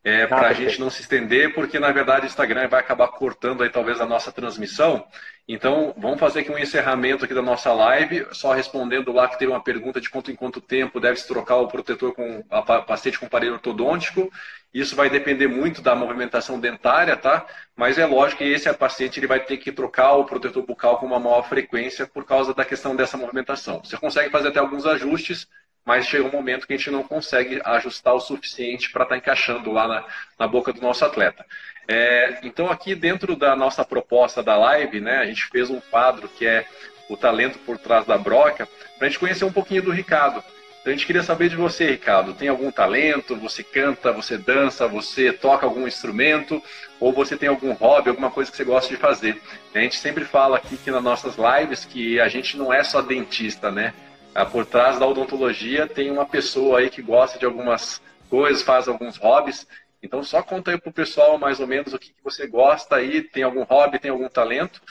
[0.05, 3.07] É, ah, para a gente não se estender, porque na verdade o Instagram vai acabar
[3.07, 5.03] cortando aí talvez a nossa transmissão.
[5.47, 9.51] Então, vamos fazer aqui um encerramento aqui da nossa live, só respondendo lá que teve
[9.51, 13.25] uma pergunta de quanto em quanto tempo deve-se trocar o protetor com a paciente com
[13.25, 14.31] aparelho ortodôntico.
[14.71, 17.45] Isso vai depender muito da movimentação dentária, tá?
[17.75, 21.05] Mas é lógico que esse paciente ele vai ter que trocar o protetor bucal com
[21.07, 23.81] uma maior frequência por causa da questão dessa movimentação.
[23.83, 25.47] Você consegue fazer até alguns ajustes,
[25.85, 29.17] mas chega um momento que a gente não consegue ajustar o suficiente para estar tá
[29.19, 30.03] encaixando lá na,
[30.39, 31.45] na, boca do nosso atleta.
[31.87, 36.27] É, então, aqui dentro da nossa proposta da live, né, a gente fez um quadro
[36.27, 36.65] que é
[37.07, 38.67] o talento por trás da broca,
[38.97, 40.43] para a gente conhecer um pouquinho do Ricardo.
[40.81, 42.33] Então, a gente queria saber de você, Ricardo.
[42.33, 43.35] Tem algum talento?
[43.37, 46.61] Você canta, você dança, você toca algum instrumento?
[46.99, 49.41] Ou você tem algum hobby, alguma coisa que você gosta de fazer?
[49.73, 53.01] A gente sempre fala aqui que nas nossas lives que a gente não é só
[53.01, 53.95] dentista, né?
[54.35, 58.85] Ah, por trás da odontologia tem uma pessoa aí que gosta de algumas coisas, faz
[58.85, 59.65] alguns hobbies.
[60.03, 63.21] Então só conta aí pro pessoal mais ou menos o que, que você gosta aí,
[63.21, 64.81] tem algum hobby, tem algum talento.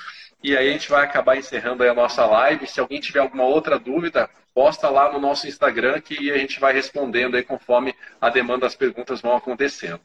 [0.43, 2.67] E aí a gente vai acabar encerrando aí a nossa live.
[2.67, 6.73] Se alguém tiver alguma outra dúvida, posta lá no nosso Instagram que a gente vai
[6.73, 10.01] respondendo aí conforme a demanda das perguntas vão acontecendo.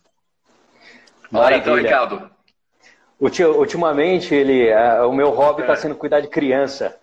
[1.32, 2.30] Fala então, Ricardo.
[3.20, 4.74] Ultimamente, ele,
[5.06, 5.76] o meu hobby está é.
[5.78, 6.98] sendo cuidar de criança.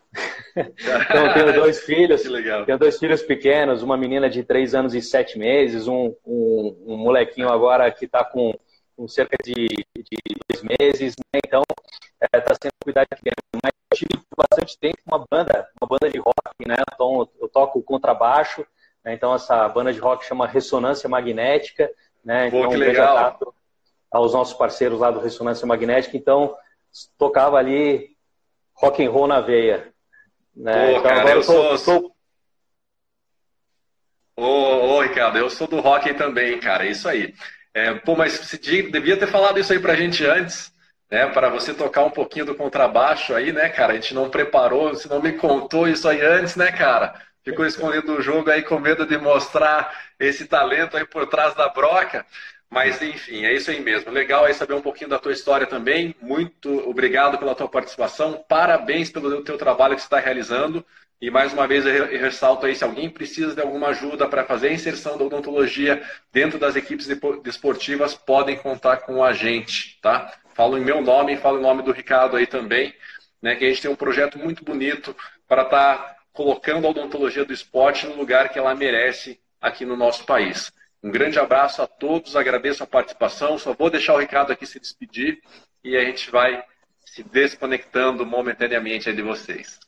[0.57, 5.02] Então eu tenho dois filhos, tenho dois filhos pequenos, uma menina de três anos e
[5.02, 8.54] sete meses, um, um, um molequinho agora que está com,
[8.96, 11.40] com, cerca de, de dois meses, né?
[11.46, 11.62] então
[12.22, 13.61] está é, tá sendo cuidar de criança.
[13.62, 16.76] Mas eu tive bastante tempo uma banda, uma banda de rock, né?
[16.94, 18.66] Então eu toco contrabaixo,
[19.04, 19.12] né?
[19.12, 21.90] então essa banda de rock chama Ressonância Magnética,
[22.24, 22.48] né?
[22.48, 23.38] Então, Pô, que legal.
[24.11, 26.57] aos nossos parceiros lá do Ressonância Magnética, então
[27.18, 28.16] tocava ali
[28.74, 29.94] rock and roll na veia.
[30.57, 30.72] Né?
[30.72, 31.78] Pô, então, cara, eu sou.
[31.78, 32.16] sou...
[34.34, 37.34] Ô, ô, Ricardo, eu sou do hockey também, cara, é isso aí.
[37.74, 40.72] É, pô, mas você devia ter falado isso aí pra gente antes,
[41.11, 41.26] né?
[41.26, 43.92] Para você tocar um pouquinho do contrabaixo aí, né, cara?
[43.92, 47.14] A gente não preparou, você não me contou isso aí antes, né, cara?
[47.44, 51.68] Ficou escondido o jogo aí com medo de mostrar esse talento aí por trás da
[51.68, 52.26] broca.
[52.71, 54.11] Mas, enfim, é isso aí mesmo.
[54.11, 56.14] Legal aí saber um pouquinho da tua história também.
[56.21, 58.45] Muito obrigado pela tua participação.
[58.49, 60.85] Parabéns pelo teu trabalho que você está realizando.
[61.19, 64.69] E mais uma vez eu ressalto aí, se alguém precisa de alguma ajuda para fazer
[64.69, 67.07] a inserção da odontologia dentro das equipes
[67.43, 70.31] desportivas, podem contar com a gente, tá?
[70.55, 72.95] Falo em meu nome e falo em nome do Ricardo aí também,
[73.41, 73.57] né?
[73.57, 75.17] Que a gente tem um projeto muito bonito
[75.49, 79.97] para estar tá colocando a odontologia do esporte no lugar que ela merece aqui no
[79.97, 80.71] nosso país.
[81.07, 83.57] Um grande abraço a todos, agradeço a participação.
[83.57, 85.38] Só vou deixar o Ricardo aqui se despedir
[85.84, 86.64] e a gente vai
[87.04, 89.78] se desconectando momentaneamente de vocês.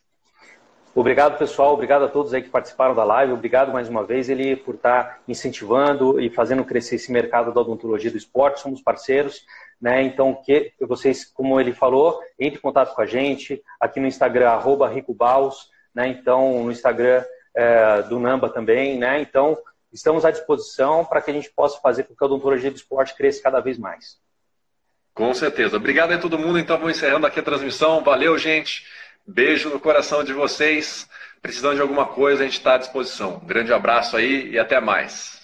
[0.95, 1.75] Obrigado, pessoal.
[1.75, 3.33] Obrigado a todos aí que participaram da live.
[3.33, 8.13] Obrigado mais uma vez, ele, por estar incentivando e fazendo crescer esse mercado da odontologia
[8.13, 8.61] do esporte.
[8.61, 9.45] Somos parceiros.
[9.81, 10.03] Né?
[10.03, 14.51] Então, que vocês, como ele falou, entre em contato com a gente aqui no Instagram,
[14.51, 14.89] arroba
[15.93, 16.07] né?
[16.07, 17.25] Então, no Instagram
[17.57, 19.21] é, do Namba também, né?
[19.21, 19.59] Então,
[19.93, 23.15] estamos à disposição para que a gente possa fazer com que a odontologia do esporte
[23.15, 24.19] cresça cada vez mais.
[25.15, 25.77] Com certeza.
[25.77, 26.59] Obrigado a todo mundo.
[26.59, 28.05] Então, vou encerrando aqui a transmissão.
[28.05, 28.87] Valeu, gente.
[29.27, 31.09] Beijo no coração de vocês.
[31.43, 33.41] Precisando de alguma coisa, a gente está à disposição.
[33.45, 35.38] Grande abraço aí e até mais.